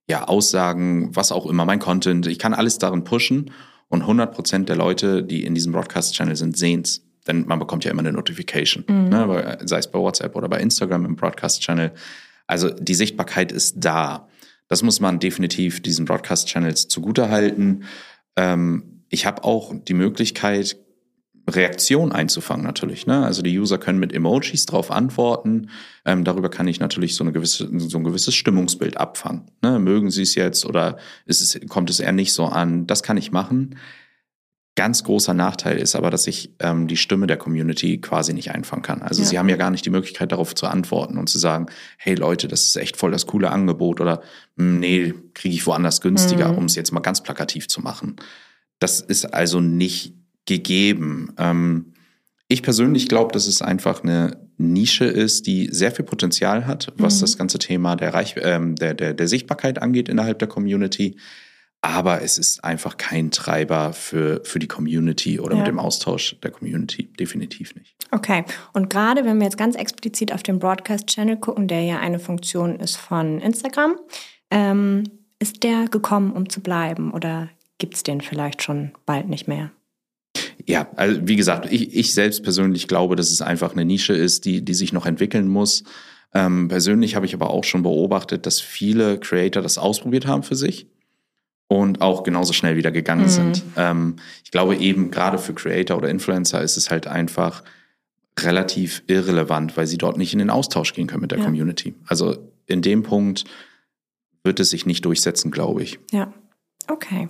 ja, 0.09 0.27
Aussagen, 0.27 1.15
was 1.15 1.31
auch 1.31 1.45
immer, 1.45 1.65
mein 1.65 1.79
Content, 1.79 2.27
ich 2.27 2.39
kann 2.39 2.53
alles 2.53 2.77
darin 2.77 3.03
pushen 3.03 3.51
und 3.87 4.03
100% 4.03 4.65
der 4.65 4.75
Leute, 4.75 5.23
die 5.23 5.45
in 5.45 5.55
diesem 5.55 5.71
Broadcast-Channel 5.71 6.35
sind, 6.35 6.57
sehen 6.57 6.81
es 6.81 7.05
denn 7.27 7.45
man 7.47 7.59
bekommt 7.59 7.85
ja 7.85 7.91
immer 7.91 8.01
eine 8.01 8.11
Notification, 8.11 8.83
mhm. 8.87 9.09
ne, 9.09 9.57
sei 9.63 9.77
es 9.77 9.89
bei 9.89 9.99
WhatsApp 9.99 10.35
oder 10.35 10.49
bei 10.49 10.59
Instagram 10.59 11.05
im 11.05 11.15
Broadcast-Channel. 11.15 11.91
Also 12.47 12.69
die 12.69 12.95
Sichtbarkeit 12.95 13.51
ist 13.51 13.75
da. 13.77 14.27
Das 14.67 14.83
muss 14.83 14.99
man 14.99 15.19
definitiv 15.19 15.81
diesen 15.81 16.05
Broadcast-Channels 16.05 16.87
zugutehalten. 16.87 17.83
Ähm, 18.35 19.03
ich 19.09 19.25
habe 19.25 19.43
auch 19.43 19.73
die 19.87 19.93
Möglichkeit, 19.93 20.77
Reaktion 21.49 22.13
einzufangen 22.13 22.65
natürlich. 22.65 23.05
Ne? 23.05 23.25
Also 23.25 23.41
die 23.41 23.57
User 23.57 23.77
können 23.77 23.99
mit 23.99 24.13
Emojis 24.13 24.65
drauf 24.65 24.91
antworten. 24.91 25.69
Ähm, 26.05 26.23
darüber 26.23 26.49
kann 26.49 26.67
ich 26.67 26.79
natürlich 26.79 27.15
so, 27.15 27.23
eine 27.23 27.33
gewisse, 27.33 27.69
so 27.79 27.97
ein 27.97 28.03
gewisses 28.03 28.33
Stimmungsbild 28.33 28.97
abfangen. 28.97 29.51
Ne? 29.61 29.77
Mögen 29.79 30.09
sie 30.09 30.21
es 30.21 30.35
jetzt 30.35 30.65
oder 30.65 30.97
es, 31.25 31.59
kommt 31.67 31.89
es 31.89 31.99
eher 31.99 32.13
nicht 32.13 32.33
so 32.33 32.45
an? 32.45 32.87
Das 32.87 33.03
kann 33.03 33.17
ich 33.17 33.31
machen. 33.31 33.75
Ganz 34.75 35.03
großer 35.03 35.35
Nachteil 35.35 35.77
ist 35.77 35.95
aber, 35.95 36.09
dass 36.09 36.25
ich 36.25 36.51
ähm, 36.59 36.87
die 36.87 36.97
Stimme 36.97 37.27
der 37.27 37.37
Community 37.37 37.99
quasi 37.99 38.33
nicht 38.33 38.51
einfangen 38.51 38.81
kann. 38.81 39.03
Also 39.03 39.21
ja. 39.21 39.27
sie 39.27 39.37
haben 39.39 39.49
ja 39.49 39.55
gar 39.55 39.69
nicht 39.69 39.85
die 39.85 39.91
Möglichkeit, 39.91 40.31
darauf 40.31 40.55
zu 40.55 40.65
antworten 40.65 41.19
und 41.19 41.29
zu 41.29 41.37
sagen, 41.37 41.67
hey 41.97 42.15
Leute, 42.15 42.47
das 42.47 42.65
ist 42.65 42.75
echt 42.77 42.97
voll 42.97 43.11
das 43.11 43.27
coole 43.27 43.51
Angebot 43.51 44.01
oder 44.01 44.23
hm, 44.57 44.79
nee, 44.79 45.13
kriege 45.35 45.53
ich 45.53 45.67
woanders 45.67 46.01
günstiger, 46.01 46.51
mhm. 46.51 46.57
um 46.57 46.65
es 46.65 46.75
jetzt 46.75 46.91
mal 46.91 47.01
ganz 47.01 47.21
plakativ 47.21 47.67
zu 47.67 47.81
machen. 47.81 48.15
Das 48.79 48.99
ist 48.99 49.25
also 49.33 49.59
nicht 49.59 50.15
gegeben. 50.45 51.33
Ähm, 51.37 51.93
ich 52.47 52.63
persönlich 52.63 53.07
glaube, 53.07 53.31
dass 53.31 53.47
es 53.47 53.61
einfach 53.61 54.03
eine 54.03 54.37
Nische 54.57 55.05
ist, 55.05 55.47
die 55.47 55.69
sehr 55.71 55.91
viel 55.91 56.05
Potenzial 56.05 56.65
hat, 56.65 56.91
was 56.97 57.17
mhm. 57.17 57.21
das 57.21 57.37
ganze 57.37 57.59
Thema 57.59 57.95
der, 57.95 58.13
Reich, 58.13 58.35
ähm, 58.41 58.75
der, 58.75 58.93
der, 58.93 59.13
der 59.13 59.27
Sichtbarkeit 59.27 59.81
angeht 59.81 60.09
innerhalb 60.09 60.39
der 60.39 60.47
Community. 60.47 61.15
Aber 61.83 62.21
es 62.21 62.37
ist 62.37 62.63
einfach 62.63 62.95
kein 62.95 63.29
Treiber 63.29 63.91
für, 63.91 64.39
für 64.45 64.57
die 64.57 64.69
Community 64.69 65.41
oder 65.41 65.55
ja. 65.55 65.57
mit 65.59 65.67
dem 65.67 65.79
Austausch 65.79 66.37
der 66.41 66.51
Community. 66.51 67.11
Definitiv 67.19 67.75
nicht. 67.75 67.97
Okay. 68.11 68.45
Und 68.71 68.89
gerade 68.89 69.25
wenn 69.25 69.37
wir 69.37 69.43
jetzt 69.43 69.57
ganz 69.57 69.75
explizit 69.75 70.31
auf 70.31 70.43
den 70.43 70.59
Broadcast-Channel 70.59 71.35
gucken, 71.35 71.67
der 71.67 71.81
ja 71.81 71.99
eine 71.99 72.19
Funktion 72.19 72.79
ist 72.79 72.95
von 72.95 73.41
Instagram, 73.41 73.97
ähm, 74.49 75.03
ist 75.39 75.63
der 75.63 75.89
gekommen, 75.89 76.31
um 76.31 76.47
zu 76.47 76.61
bleiben 76.61 77.11
oder 77.11 77.49
gibt 77.79 77.95
es 77.95 78.03
den 78.03 78.21
vielleicht 78.21 78.63
schon 78.63 78.93
bald 79.05 79.27
nicht 79.27 79.49
mehr? 79.49 79.71
Ja, 80.65 80.87
also 80.95 81.19
wie 81.27 81.35
gesagt, 81.35 81.69
ich, 81.69 81.93
ich 81.93 82.13
selbst 82.13 82.43
persönlich 82.43 82.87
glaube, 82.87 83.17
dass 83.17 83.29
es 83.29 83.41
einfach 83.41 83.73
eine 83.73 83.83
Nische 83.83 84.13
ist, 84.13 84.45
die, 84.45 84.63
die 84.63 84.73
sich 84.73 84.93
noch 84.93 85.05
entwickeln 85.05 85.49
muss. 85.49 85.83
Ähm, 86.33 86.69
persönlich 86.69 87.17
habe 87.17 87.25
ich 87.25 87.33
aber 87.33 87.49
auch 87.49 87.65
schon 87.65 87.83
beobachtet, 87.83 88.45
dass 88.45 88.61
viele 88.61 89.19
Creator 89.19 89.61
das 89.61 89.77
ausprobiert 89.77 90.27
haben 90.27 90.43
für 90.43 90.55
sich 90.55 90.87
und 91.67 92.01
auch 92.01 92.23
genauso 92.23 92.53
schnell 92.53 92.75
wieder 92.75 92.91
gegangen 92.91 93.25
mhm. 93.25 93.29
sind. 93.29 93.63
Ähm, 93.77 94.15
ich 94.43 94.51
glaube 94.51 94.75
eben 94.75 95.11
gerade 95.11 95.37
für 95.37 95.53
Creator 95.53 95.97
oder 95.97 96.09
Influencer 96.09 96.61
ist 96.61 96.77
es 96.77 96.91
halt 96.91 97.07
einfach 97.07 97.63
relativ 98.39 99.03
irrelevant, 99.07 99.77
weil 99.77 99.87
sie 99.87 99.97
dort 99.97 100.17
nicht 100.17 100.33
in 100.33 100.39
den 100.39 100.49
Austausch 100.49 100.93
gehen 100.93 101.07
können 101.07 101.21
mit 101.21 101.31
der 101.31 101.39
ja. 101.39 101.45
Community. 101.45 101.95
Also 102.07 102.37
in 102.65 102.81
dem 102.81 103.03
Punkt 103.03 103.45
wird 104.43 104.59
es 104.59 104.69
sich 104.71 104.85
nicht 104.85 105.05
durchsetzen, 105.05 105.51
glaube 105.51 105.83
ich. 105.83 105.99
Ja, 106.11 106.33
okay. 106.89 107.29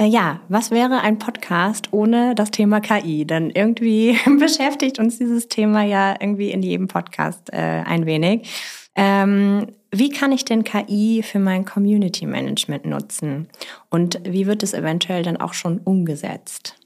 Äh, 0.00 0.06
ja, 0.06 0.40
was 0.48 0.70
wäre 0.70 1.00
ein 1.00 1.18
Podcast 1.18 1.92
ohne 1.92 2.34
das 2.34 2.50
Thema 2.50 2.80
KI? 2.80 3.26
Denn 3.26 3.50
irgendwie 3.50 4.18
beschäftigt 4.38 4.98
uns 4.98 5.18
dieses 5.18 5.48
Thema 5.48 5.82
ja 5.84 6.16
irgendwie 6.18 6.50
in 6.50 6.62
jedem 6.62 6.88
Podcast 6.88 7.52
äh, 7.52 7.56
ein 7.56 8.06
wenig. 8.06 8.48
Ähm, 8.94 9.66
wie 9.92 10.10
kann 10.10 10.32
ich 10.32 10.44
denn 10.44 10.64
KI 10.64 11.22
für 11.22 11.40
mein 11.40 11.64
Community 11.64 12.26
Management 12.26 12.86
nutzen? 12.86 13.48
Und 13.88 14.20
wie 14.24 14.46
wird 14.46 14.62
es 14.62 14.72
eventuell 14.72 15.22
dann 15.22 15.36
auch 15.36 15.54
schon 15.54 15.78
umgesetzt? 15.78 16.76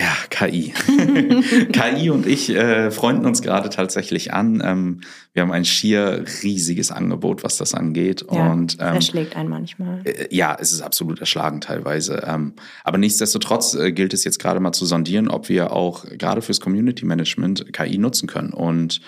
Ja, 0.00 0.14
KI. 0.30 0.72
KI 1.72 2.10
und 2.10 2.24
ich 2.26 2.50
äh, 2.50 2.90
freunden 2.90 3.26
uns 3.26 3.42
gerade 3.42 3.68
tatsächlich 3.68 4.32
an. 4.32 4.62
Ähm, 4.64 5.00
wir 5.32 5.42
haben 5.42 5.52
ein 5.52 5.64
schier 5.64 6.24
riesiges 6.42 6.92
Angebot, 6.92 7.42
was 7.42 7.56
das 7.56 7.74
angeht. 7.74 8.24
Ja, 8.30 8.52
und 8.52 8.78
ähm, 8.80 8.94
erschlägt 8.94 9.36
einen 9.36 9.50
manchmal. 9.50 10.00
Äh, 10.04 10.34
ja, 10.34 10.56
es 10.58 10.72
ist 10.72 10.82
absolut 10.82 11.18
erschlagen 11.18 11.60
teilweise. 11.60 12.22
Ähm, 12.26 12.54
aber 12.84 12.96
nichtsdestotrotz 12.98 13.74
äh, 13.74 13.92
gilt 13.92 14.14
es 14.14 14.24
jetzt 14.24 14.38
gerade 14.38 14.60
mal 14.60 14.72
zu 14.72 14.86
sondieren, 14.86 15.28
ob 15.28 15.48
wir 15.48 15.72
auch 15.72 16.04
gerade 16.06 16.42
fürs 16.42 16.60
Community 16.60 17.04
Management 17.04 17.72
KI 17.72 17.98
nutzen 17.98 18.28
können. 18.28 18.52
Und 18.52 19.00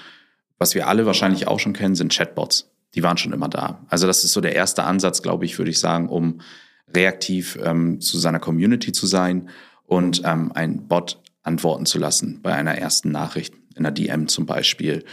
was 0.59 0.75
wir 0.75 0.89
alle 0.89 1.07
wahrscheinlich 1.07 1.47
auch 1.47 1.61
schon 1.61 1.73
kennen, 1.73 1.95
sind 1.95 2.13
Chatbots. 2.13 2.70
Die 2.95 3.03
waren 3.03 3.17
schon 3.17 3.33
immer 3.33 3.49
da. 3.49 3.85
Also 3.89 4.07
das 4.07 4.25
ist 4.25 4.33
so 4.33 4.41
der 4.41 4.55
erste 4.55 4.85
Ansatz, 4.85 5.23
glaube 5.23 5.45
ich, 5.45 5.59
würde 5.59 5.71
ich 5.71 5.79
sagen, 5.79 6.09
um 6.09 6.41
reaktiv 6.95 7.59
ähm, 7.63 8.01
zu 8.01 8.19
seiner 8.19 8.41
Community 8.41 8.93
zu 8.93 9.07
sein 9.07 9.49
und 9.87 10.23
ähm, 10.25 10.53
ein 10.53 10.89
Bot 10.89 11.21
antworten 11.43 11.87
zu 11.87 11.99
lassen 11.99 12.41
bei 12.43 12.55
einer 12.55 12.77
ersten 12.77 13.11
Nachricht, 13.11 13.55
in 13.75 13.87
einer 13.87 13.93
DM 13.93 14.29
zum 14.29 14.47
Beispiel. 14.47 15.05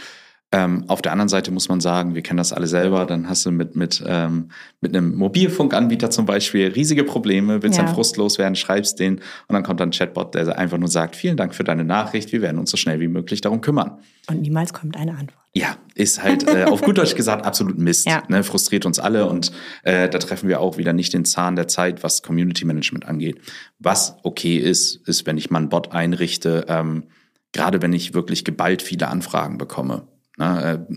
Ähm, 0.50 0.84
auf 0.88 1.02
der 1.02 1.12
anderen 1.12 1.28
Seite 1.28 1.50
muss 1.50 1.68
man 1.68 1.80
sagen, 1.80 2.14
wir 2.14 2.22
kennen 2.22 2.38
das 2.38 2.54
alle 2.54 2.66
selber, 2.66 3.04
dann 3.04 3.28
hast 3.28 3.44
du 3.44 3.50
mit, 3.50 3.76
mit, 3.76 4.02
ähm, 4.06 4.48
mit 4.80 4.96
einem 4.96 5.14
Mobilfunkanbieter 5.14 6.10
zum 6.10 6.24
Beispiel 6.24 6.68
riesige 6.68 7.04
Probleme, 7.04 7.62
willst 7.62 7.76
ja. 7.76 7.84
dann 7.84 7.94
frustlos 7.94 8.38
werden, 8.38 8.56
schreibst 8.56 8.98
den 8.98 9.16
und 9.16 9.52
dann 9.52 9.62
kommt 9.62 9.80
dann 9.80 9.90
ein 9.90 9.92
Chatbot, 9.92 10.34
der 10.34 10.58
einfach 10.58 10.78
nur 10.78 10.88
sagt, 10.88 11.16
vielen 11.16 11.36
Dank 11.36 11.54
für 11.54 11.64
deine 11.64 11.84
Nachricht, 11.84 12.32
wir 12.32 12.40
werden 12.40 12.58
uns 12.58 12.70
so 12.70 12.78
schnell 12.78 12.98
wie 12.98 13.08
möglich 13.08 13.42
darum 13.42 13.60
kümmern. 13.60 13.98
Und 14.30 14.40
niemals 14.40 14.72
kommt 14.72 14.96
eine 14.96 15.10
Antwort. 15.10 15.38
Ja, 15.52 15.76
ist 15.94 16.22
halt 16.22 16.48
äh, 16.48 16.64
auf 16.64 16.80
gut 16.80 16.96
Deutsch 16.96 17.14
gesagt 17.14 17.44
absolut 17.44 17.76
Mist. 17.76 18.06
Ja. 18.06 18.22
Ne, 18.28 18.42
frustriert 18.42 18.86
uns 18.86 18.98
alle 18.98 19.26
und 19.26 19.52
äh, 19.82 20.08
da 20.08 20.18
treffen 20.18 20.48
wir 20.48 20.60
auch 20.60 20.78
wieder 20.78 20.94
nicht 20.94 21.12
den 21.12 21.26
Zahn 21.26 21.56
der 21.56 21.68
Zeit, 21.68 22.02
was 22.02 22.22
Community 22.22 22.64
Management 22.64 23.06
angeht. 23.06 23.38
Was 23.78 24.16
okay 24.22 24.56
ist, 24.56 24.96
ist, 25.06 25.26
wenn 25.26 25.36
ich 25.36 25.50
mal 25.50 25.58
einen 25.58 25.68
Bot 25.68 25.92
einrichte, 25.92 26.64
ähm, 26.68 27.04
gerade 27.52 27.82
wenn 27.82 27.92
ich 27.92 28.14
wirklich 28.14 28.46
geballt 28.46 28.80
viele 28.80 29.08
Anfragen 29.08 29.58
bekomme 29.58 30.06
Ne, 30.38 30.86
äh, 30.88 30.94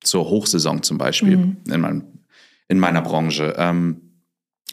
zur 0.00 0.28
Hochsaison 0.28 0.82
zum 0.82 0.98
Beispiel 0.98 1.36
mhm. 1.36 1.56
in, 1.70 1.80
mein, 1.80 2.04
in, 2.68 2.78
meiner 2.78 3.02
Branche. 3.02 3.54
Ähm, 3.56 4.00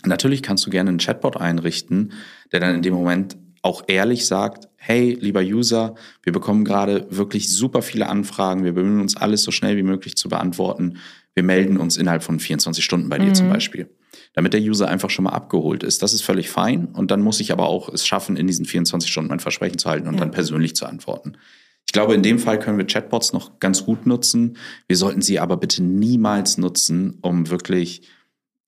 natürlich 0.06 0.44
kannst 0.44 0.66
du 0.66 0.70
gerne 0.70 0.90
einen 0.90 1.00
Chatbot 1.00 1.38
einrichten, 1.38 2.14
der 2.52 2.60
dann 2.60 2.76
in 2.76 2.82
dem 2.84 2.94
Moment 2.94 3.36
auch 3.64 3.84
ehrlich 3.88 4.28
sagt, 4.28 4.70
hey, 4.78 5.18
lieber 5.20 5.42
User, 5.42 5.96
wir 6.22 6.32
bekommen 6.32 6.64
gerade 6.64 7.08
wirklich 7.10 7.52
super 7.52 7.82
viele 7.82 8.08
Anfragen, 8.08 8.64
wir 8.64 8.74
bemühen 8.74 9.02
uns 9.02 9.18
alles 9.18 9.42
so 9.42 9.50
schnell 9.50 9.76
wie 9.78 9.84
möglich 9.84 10.16
zu 10.16 10.30
beantworten. 10.30 10.98
Wir 11.34 11.42
melden 11.42 11.78
uns 11.78 11.98
innerhalb 11.98 12.22
von 12.22 12.40
24 12.40 12.86
Stunden 12.86 13.10
bei 13.10 13.18
dir 13.18 13.30
mhm. 13.30 13.36
zum 13.36 13.50
Beispiel. 13.50 13.90
Damit 14.34 14.54
der 14.54 14.62
User 14.62 14.88
einfach 14.88 15.10
schon 15.10 15.24
mal 15.24 15.32
abgeholt 15.32 15.82
ist. 15.82 16.04
Das 16.04 16.14
ist 16.14 16.22
völlig 16.22 16.50
fein. 16.50 16.86
Und 16.86 17.10
dann 17.10 17.22
muss 17.22 17.40
ich 17.40 17.52
aber 17.52 17.66
auch 17.66 17.90
es 17.90 18.06
schaffen, 18.06 18.38
in 18.38 18.46
diesen 18.46 18.66
24 18.66 19.12
Stunden 19.12 19.30
mein 19.30 19.40
Versprechen 19.40 19.80
zu 19.80 19.90
halten 19.90 20.08
und 20.08 20.14
ja. 20.14 20.20
dann 20.20 20.32
persönlich 20.32 20.76
zu 20.76 20.86
antworten. 20.86 21.38
Ich 21.96 21.98
glaube, 21.98 22.14
in 22.14 22.24
dem 22.24 22.40
Fall 22.40 22.60
können 22.60 22.78
wir 22.78 22.86
Chatbots 22.86 23.32
noch 23.32 23.58
ganz 23.62 23.86
gut 23.86 24.06
nutzen. 24.06 24.58
Wir 24.86 24.98
sollten 24.98 25.22
sie 25.22 25.40
aber 25.40 25.56
bitte 25.56 25.82
niemals 25.82 26.58
nutzen, 26.58 27.20
um 27.22 27.50
wirklich 27.50 28.02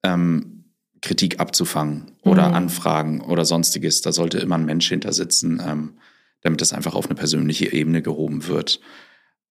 ähm, 0.01 0.63
Kritik 1.01 1.37
abzufangen 1.41 2.11
oder 2.21 2.47
mhm. 2.47 2.53
Anfragen 2.53 3.19
oder 3.19 3.43
sonstiges. 3.43 3.99
Da 3.99 4.13
sollte 4.13 4.37
immer 4.37 4.55
ein 4.55 4.63
Mensch 4.63 4.87
hinter 4.87 5.11
sitzen, 5.11 5.61
ähm, 5.61 5.97
damit 6.39 6.61
das 6.61 6.71
einfach 6.71 6.95
auf 6.95 7.07
eine 7.07 7.15
persönliche 7.15 7.73
Ebene 7.73 8.01
gehoben 8.01 8.47
wird. 8.47 8.79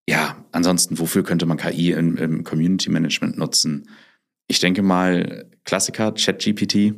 Ja, 0.08 0.42
ansonsten, 0.52 0.98
wofür 0.98 1.22
könnte 1.22 1.44
man 1.44 1.58
KI 1.58 1.92
im, 1.92 2.16
im 2.16 2.44
Community 2.44 2.88
Management 2.88 3.36
nutzen? 3.36 3.90
Ich 4.46 4.58
denke 4.58 4.80
mal, 4.80 5.50
Klassiker, 5.64 6.12
ChatGPT, 6.12 6.94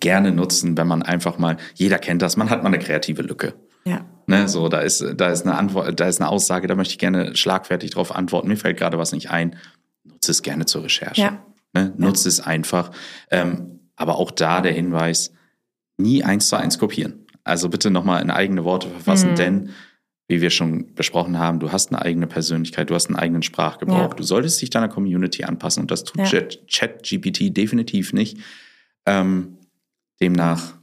gerne 0.00 0.32
nutzen, 0.32 0.76
wenn 0.76 0.88
man 0.88 1.04
einfach 1.04 1.38
mal, 1.38 1.58
jeder 1.76 2.00
kennt 2.00 2.22
das, 2.22 2.36
man 2.36 2.50
hat 2.50 2.64
mal 2.64 2.70
eine 2.70 2.80
kreative 2.80 3.22
Lücke. 3.22 3.54
Ja. 3.84 4.04
Ne, 4.26 4.48
so, 4.48 4.68
da 4.68 4.80
ist, 4.80 5.04
da 5.16 5.30
ist 5.30 5.44
eine 5.44 5.56
Antwort, 5.56 5.98
da 5.98 6.06
ist 6.06 6.20
eine 6.20 6.30
Aussage, 6.30 6.68
da 6.68 6.76
möchte 6.76 6.92
ich 6.92 6.98
gerne 6.98 7.34
schlagfertig 7.34 7.90
drauf 7.90 8.14
antworten. 8.14 8.48
Mir 8.48 8.56
fällt 8.56 8.78
gerade 8.78 8.96
was 8.96 9.12
nicht 9.12 9.30
ein. 9.30 9.56
Nutze 10.04 10.30
es 10.30 10.42
gerne 10.42 10.66
zur 10.66 10.84
Recherche. 10.84 11.20
Ja. 11.20 11.44
Ne, 11.72 11.92
nutze 11.96 12.24
ja. 12.24 12.28
es 12.28 12.40
einfach. 12.40 12.92
Ähm, 13.30 13.80
aber 13.96 14.16
auch 14.16 14.30
da 14.30 14.60
der 14.60 14.72
Hinweis, 14.72 15.32
nie 15.98 16.22
eins 16.22 16.48
zu 16.48 16.56
eins 16.56 16.78
kopieren. 16.78 17.26
Also 17.44 17.68
bitte 17.68 17.90
nochmal 17.90 18.22
in 18.22 18.30
eigene 18.30 18.64
Worte 18.64 18.88
verfassen, 18.88 19.32
mhm. 19.32 19.36
denn 19.36 19.70
wie 20.28 20.40
wir 20.40 20.50
schon 20.50 20.94
besprochen 20.94 21.40
haben, 21.40 21.58
du 21.58 21.72
hast 21.72 21.90
eine 21.90 22.00
eigene 22.02 22.28
Persönlichkeit, 22.28 22.88
du 22.88 22.94
hast 22.94 23.08
einen 23.08 23.16
eigenen 23.16 23.42
Sprachgebrauch, 23.42 24.10
ja. 24.10 24.14
du 24.14 24.22
solltest 24.22 24.62
dich 24.62 24.70
deiner 24.70 24.88
Community 24.88 25.42
anpassen 25.42 25.82
und 25.82 25.90
das 25.90 26.04
tut 26.04 26.30
ja. 26.30 26.40
ChatGPT 26.70 27.56
definitiv 27.56 28.12
nicht. 28.12 28.38
Ähm, 29.06 29.58
demnach 30.20 30.79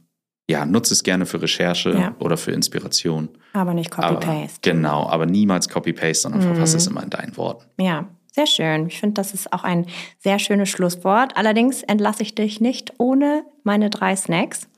ja, 0.50 0.64
nutze 0.64 0.94
es 0.94 1.02
gerne 1.02 1.26
für 1.26 1.40
Recherche 1.42 1.90
ja. 1.90 2.14
oder 2.18 2.36
für 2.36 2.52
Inspiration. 2.52 3.28
Aber 3.52 3.74
nicht 3.74 3.90
Copy-Paste. 3.90 4.60
Genau, 4.62 5.06
aber 5.08 5.26
niemals 5.26 5.68
Copy-Paste, 5.68 6.22
sondern 6.22 6.40
mhm. 6.40 6.46
verfasse 6.46 6.78
es 6.78 6.86
immer 6.86 7.02
in 7.02 7.10
deinen 7.10 7.36
Worten. 7.36 7.64
Ja, 7.78 8.08
sehr 8.32 8.46
schön. 8.46 8.86
Ich 8.86 9.00
finde, 9.00 9.14
das 9.14 9.34
ist 9.34 9.52
auch 9.52 9.64
ein 9.64 9.86
sehr 10.18 10.38
schönes 10.38 10.68
Schlusswort. 10.68 11.36
Allerdings 11.36 11.82
entlasse 11.82 12.22
ich 12.22 12.34
dich 12.34 12.60
nicht 12.60 12.94
ohne 12.98 13.44
meine 13.62 13.90
drei 13.90 14.16
Snacks. 14.16 14.68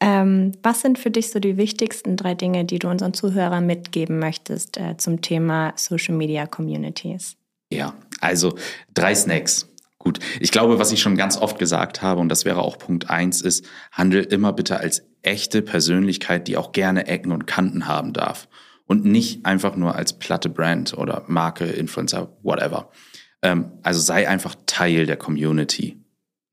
Ähm, 0.00 0.52
was 0.62 0.82
sind 0.82 0.98
für 0.98 1.10
dich 1.10 1.30
so 1.30 1.40
die 1.40 1.56
wichtigsten 1.56 2.16
drei 2.16 2.34
Dinge, 2.34 2.64
die 2.64 2.78
du 2.78 2.88
unseren 2.88 3.14
Zuhörern 3.14 3.66
mitgeben 3.66 4.18
möchtest 4.18 4.76
äh, 4.76 4.96
zum 4.96 5.22
Thema 5.22 5.72
Social 5.76 6.14
Media 6.14 6.46
Communities? 6.46 7.36
Ja, 7.72 7.94
also 8.20 8.54
drei 8.94 9.14
Snacks. 9.14 9.68
Gut, 9.98 10.20
ich 10.40 10.52
glaube, 10.52 10.78
was 10.78 10.92
ich 10.92 11.00
schon 11.00 11.16
ganz 11.16 11.36
oft 11.36 11.58
gesagt 11.58 12.02
habe, 12.02 12.20
und 12.20 12.28
das 12.28 12.44
wäre 12.44 12.60
auch 12.62 12.78
Punkt 12.78 13.10
eins, 13.10 13.40
ist, 13.40 13.64
handel 13.90 14.22
immer 14.22 14.52
bitte 14.52 14.78
als 14.78 15.02
echte 15.22 15.62
Persönlichkeit, 15.62 16.48
die 16.48 16.56
auch 16.56 16.72
gerne 16.72 17.06
Ecken 17.06 17.32
und 17.32 17.46
Kanten 17.46 17.88
haben 17.88 18.12
darf. 18.12 18.48
Und 18.84 19.04
nicht 19.04 19.44
einfach 19.44 19.74
nur 19.74 19.96
als 19.96 20.18
platte 20.18 20.48
Brand 20.48 20.96
oder 20.96 21.24
Marke, 21.26 21.64
Influencer, 21.64 22.36
whatever. 22.42 22.90
Ähm, 23.42 23.72
also 23.82 24.00
sei 24.00 24.28
einfach 24.28 24.54
Teil 24.66 25.06
der 25.06 25.16
Community. 25.16 26.04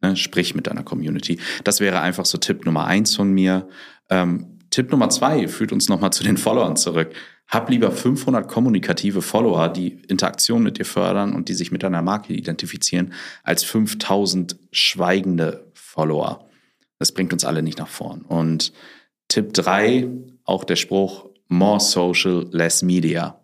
Ne? 0.01 0.15
Sprich 0.15 0.55
mit 0.55 0.67
deiner 0.67 0.83
Community. 0.83 1.39
Das 1.63 1.79
wäre 1.79 2.01
einfach 2.01 2.25
so 2.25 2.37
Tipp 2.37 2.65
Nummer 2.65 2.85
eins 2.85 3.15
von 3.15 3.31
mir. 3.31 3.67
Ähm, 4.09 4.52
Tipp 4.73 4.91
Nummer 4.91 5.07
zwei 5.11 5.47
führt 5.47 5.71
uns 5.71 5.87
nochmal 5.87 6.11
zu 6.11 6.23
den 6.23 6.35
Followern 6.35 6.75
zurück. 6.75 7.13
Hab 7.47 7.69
lieber 7.69 7.91
500 7.91 8.47
kommunikative 8.47 9.21
Follower, 9.21 9.69
die 9.69 9.99
Interaktion 10.07 10.63
mit 10.63 10.79
dir 10.79 10.85
fördern 10.85 11.35
und 11.35 11.47
die 11.47 11.53
sich 11.53 11.71
mit 11.71 11.83
deiner 11.83 12.01
Marke 12.01 12.33
identifizieren, 12.33 13.13
als 13.43 13.63
5000 13.63 14.57
schweigende 14.71 15.71
Follower. 15.75 16.49
Das 16.97 17.11
bringt 17.11 17.33
uns 17.33 17.45
alle 17.45 17.61
nicht 17.61 17.77
nach 17.77 17.87
vorn. 17.87 18.23
Und 18.23 18.73
Tipp 19.27 19.53
drei, 19.53 20.09
auch 20.43 20.63
der 20.63 20.75
Spruch, 20.75 21.29
more 21.49 21.79
social, 21.79 22.47
less 22.49 22.81
media. 22.81 23.39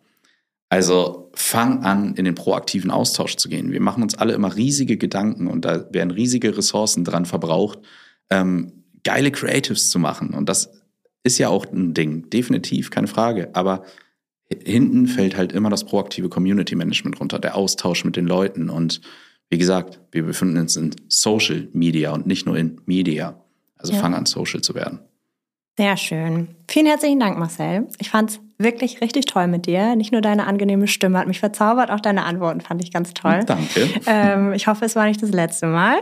Also 0.70 1.30
fang 1.36 1.84
an, 1.84 2.16
in 2.16 2.26
den 2.26 2.34
proaktiven 2.34 2.90
Austausch 2.90 3.36
zu 3.36 3.50
gehen. 3.50 3.72
Wir 3.72 3.82
machen 3.82 4.02
uns 4.02 4.16
alle 4.16 4.34
immer 4.34 4.56
riesige 4.56 4.98
Gedanken 4.98 5.46
und 5.46 5.64
da 5.64 5.94
werden 5.94 6.10
riesige 6.10 6.58
Ressourcen 6.58 7.04
dran 7.04 7.28
verbraucht, 7.28 7.78
ähm, 8.32 8.84
geile 9.04 9.30
Creatives 9.30 9.92
zu 9.92 10.00
machen. 10.00 10.34
Und 10.34 10.50
das 10.50 10.72
ist 11.30 11.38
ja 11.38 11.50
auch 11.50 11.66
ein 11.72 11.94
Ding, 11.94 12.30
definitiv, 12.32 12.90
keine 12.90 13.08
Frage. 13.08 13.50
Aber 13.54 13.84
hinten 14.66 15.08
fällt 15.08 15.38
halt 15.38 15.54
immer 15.54 15.70
das 15.70 15.86
proaktive 15.86 16.28
Community 16.28 16.76
Management 16.76 17.20
runter, 17.20 17.38
der 17.38 17.56
Austausch 17.56 18.04
mit 18.04 18.16
den 18.16 18.26
Leuten. 18.26 18.70
Und 18.70 19.02
wie 19.50 19.60
gesagt, 19.60 20.00
wir 20.12 20.24
befinden 20.24 20.58
uns 20.58 20.76
in 20.76 20.96
Social 21.08 21.68
Media 21.72 22.14
und 22.14 22.26
nicht 22.26 22.48
nur 22.48 22.58
in 22.58 22.82
Media. 22.86 23.40
Also 23.78 23.94
ja. 23.94 24.00
fang 24.00 24.16
an, 24.16 24.26
social 24.26 24.62
zu 24.62 24.74
werden. 24.74 25.00
Sehr 25.78 25.96
schön. 25.98 26.50
Vielen 26.68 26.88
herzlichen 26.88 27.20
Dank, 27.20 27.38
Marcel. 27.38 27.88
Ich 28.00 28.10
fand 28.10 28.32
es 28.32 28.40
wirklich 28.60 29.02
richtig 29.02 29.26
toll 29.26 29.48
mit 29.48 29.66
dir. 29.66 29.96
Nicht 29.96 30.12
nur 30.12 30.22
deine 30.22 30.46
angenehme 30.46 30.88
Stimme 30.88 31.18
hat 31.18 31.28
mich 31.28 31.40
verzaubert, 31.40 31.90
auch 31.90 32.02
deine 32.02 32.26
Antworten 32.26 32.62
fand 32.62 32.84
ich 32.84 32.92
ganz 32.92 33.14
toll. 33.14 33.40
Danke. 33.46 33.90
Ähm, 34.06 34.54
ich 34.54 34.68
hoffe, 34.68 34.86
es 34.86 34.96
war 34.96 35.06
nicht 35.06 35.24
das 35.24 35.32
letzte 35.32 35.68
Mal. 35.68 36.00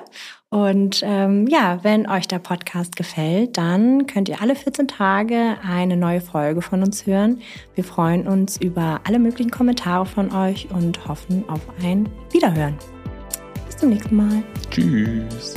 Und 0.49 1.01
ähm, 1.03 1.45
ja, 1.47 1.79
wenn 1.83 2.09
euch 2.09 2.27
der 2.27 2.39
Podcast 2.39 2.95
gefällt, 2.95 3.57
dann 3.57 4.07
könnt 4.07 4.29
ihr 4.29 4.41
alle 4.41 4.55
14 4.55 4.87
Tage 4.87 5.57
eine 5.67 5.97
neue 5.97 6.21
Folge 6.21 6.61
von 6.61 6.83
uns 6.83 7.05
hören. 7.05 7.41
Wir 7.75 7.83
freuen 7.83 8.27
uns 8.27 8.57
über 8.57 9.01
alle 9.03 9.19
möglichen 9.19 9.51
Kommentare 9.51 10.05
von 10.05 10.33
euch 10.33 10.69
und 10.71 11.07
hoffen 11.07 11.47
auf 11.49 11.61
ein 11.83 12.07
Wiederhören. 12.31 12.77
Bis 13.65 13.77
zum 13.77 13.89
nächsten 13.89 14.15
Mal. 14.15 14.43
Tschüss. 14.71 15.55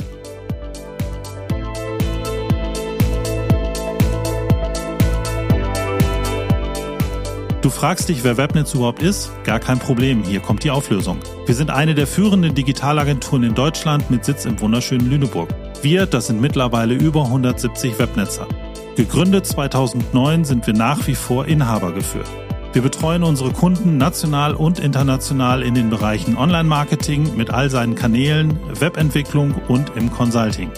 Du 7.61 7.69
fragst 7.69 8.09
dich, 8.09 8.23
wer 8.23 8.37
Webnetz 8.37 8.73
überhaupt 8.73 9.03
ist? 9.03 9.31
Gar 9.43 9.59
kein 9.59 9.77
Problem, 9.77 10.23
hier 10.23 10.39
kommt 10.39 10.63
die 10.63 10.71
Auflösung. 10.71 11.19
Wir 11.45 11.53
sind 11.53 11.69
eine 11.69 11.93
der 11.93 12.07
führenden 12.07 12.55
Digitalagenturen 12.55 13.43
in 13.43 13.53
Deutschland 13.53 14.09
mit 14.09 14.25
Sitz 14.25 14.45
im 14.45 14.59
wunderschönen 14.59 15.07
Lüneburg. 15.07 15.47
Wir, 15.83 16.07
das 16.07 16.25
sind 16.25 16.41
mittlerweile 16.41 16.95
über 16.95 17.25
170 17.25 17.99
Webnetzer. 17.99 18.47
Gegründet 18.95 19.45
2009 19.45 20.43
sind 20.43 20.65
wir 20.65 20.73
nach 20.73 21.05
wie 21.05 21.13
vor 21.13 21.45
Inhaber 21.45 21.91
geführt. 21.91 22.25
Wir 22.73 22.81
betreuen 22.81 23.21
unsere 23.21 23.51
Kunden 23.51 23.97
national 23.97 24.55
und 24.55 24.79
international 24.79 25.61
in 25.61 25.75
den 25.75 25.91
Bereichen 25.91 26.37
Online-Marketing 26.37 27.35
mit 27.37 27.51
all 27.51 27.69
seinen 27.69 27.93
Kanälen, 27.93 28.59
Webentwicklung 28.79 29.53
und 29.67 29.91
im 29.95 30.11
Consulting. 30.11 30.71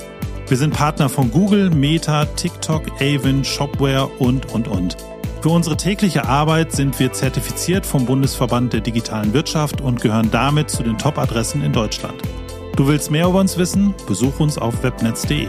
Wir 0.50 0.58
sind 0.58 0.74
Partner 0.74 1.08
von 1.08 1.32
Google, 1.32 1.70
Meta, 1.70 2.26
TikTok, 2.26 2.92
Avon, 3.00 3.46
Shopware 3.46 4.08
und, 4.20 4.54
und, 4.54 4.68
und. 4.68 4.98
Für 5.44 5.50
unsere 5.50 5.76
tägliche 5.76 6.26
Arbeit 6.26 6.72
sind 6.72 6.98
wir 7.02 7.12
zertifiziert 7.12 7.86
vom 7.86 8.06
Bundesverband 8.06 8.72
der 8.72 8.80
digitalen 8.80 9.34
Wirtschaft 9.34 9.82
und 9.82 10.00
gehören 10.00 10.32
damit 10.32 10.70
zu 10.70 10.84
den 10.84 10.98
Top-Adressen 10.98 11.62
in 11.64 11.74
Deutschland. 11.74 12.16
Du 12.78 12.88
willst 12.88 13.12
mehr 13.12 13.28
über 13.28 13.42
uns 13.42 13.58
wissen? 13.58 13.94
Besuch 14.08 14.40
uns 14.40 14.58
auf 14.58 14.84
webnetz.de. 14.84 15.48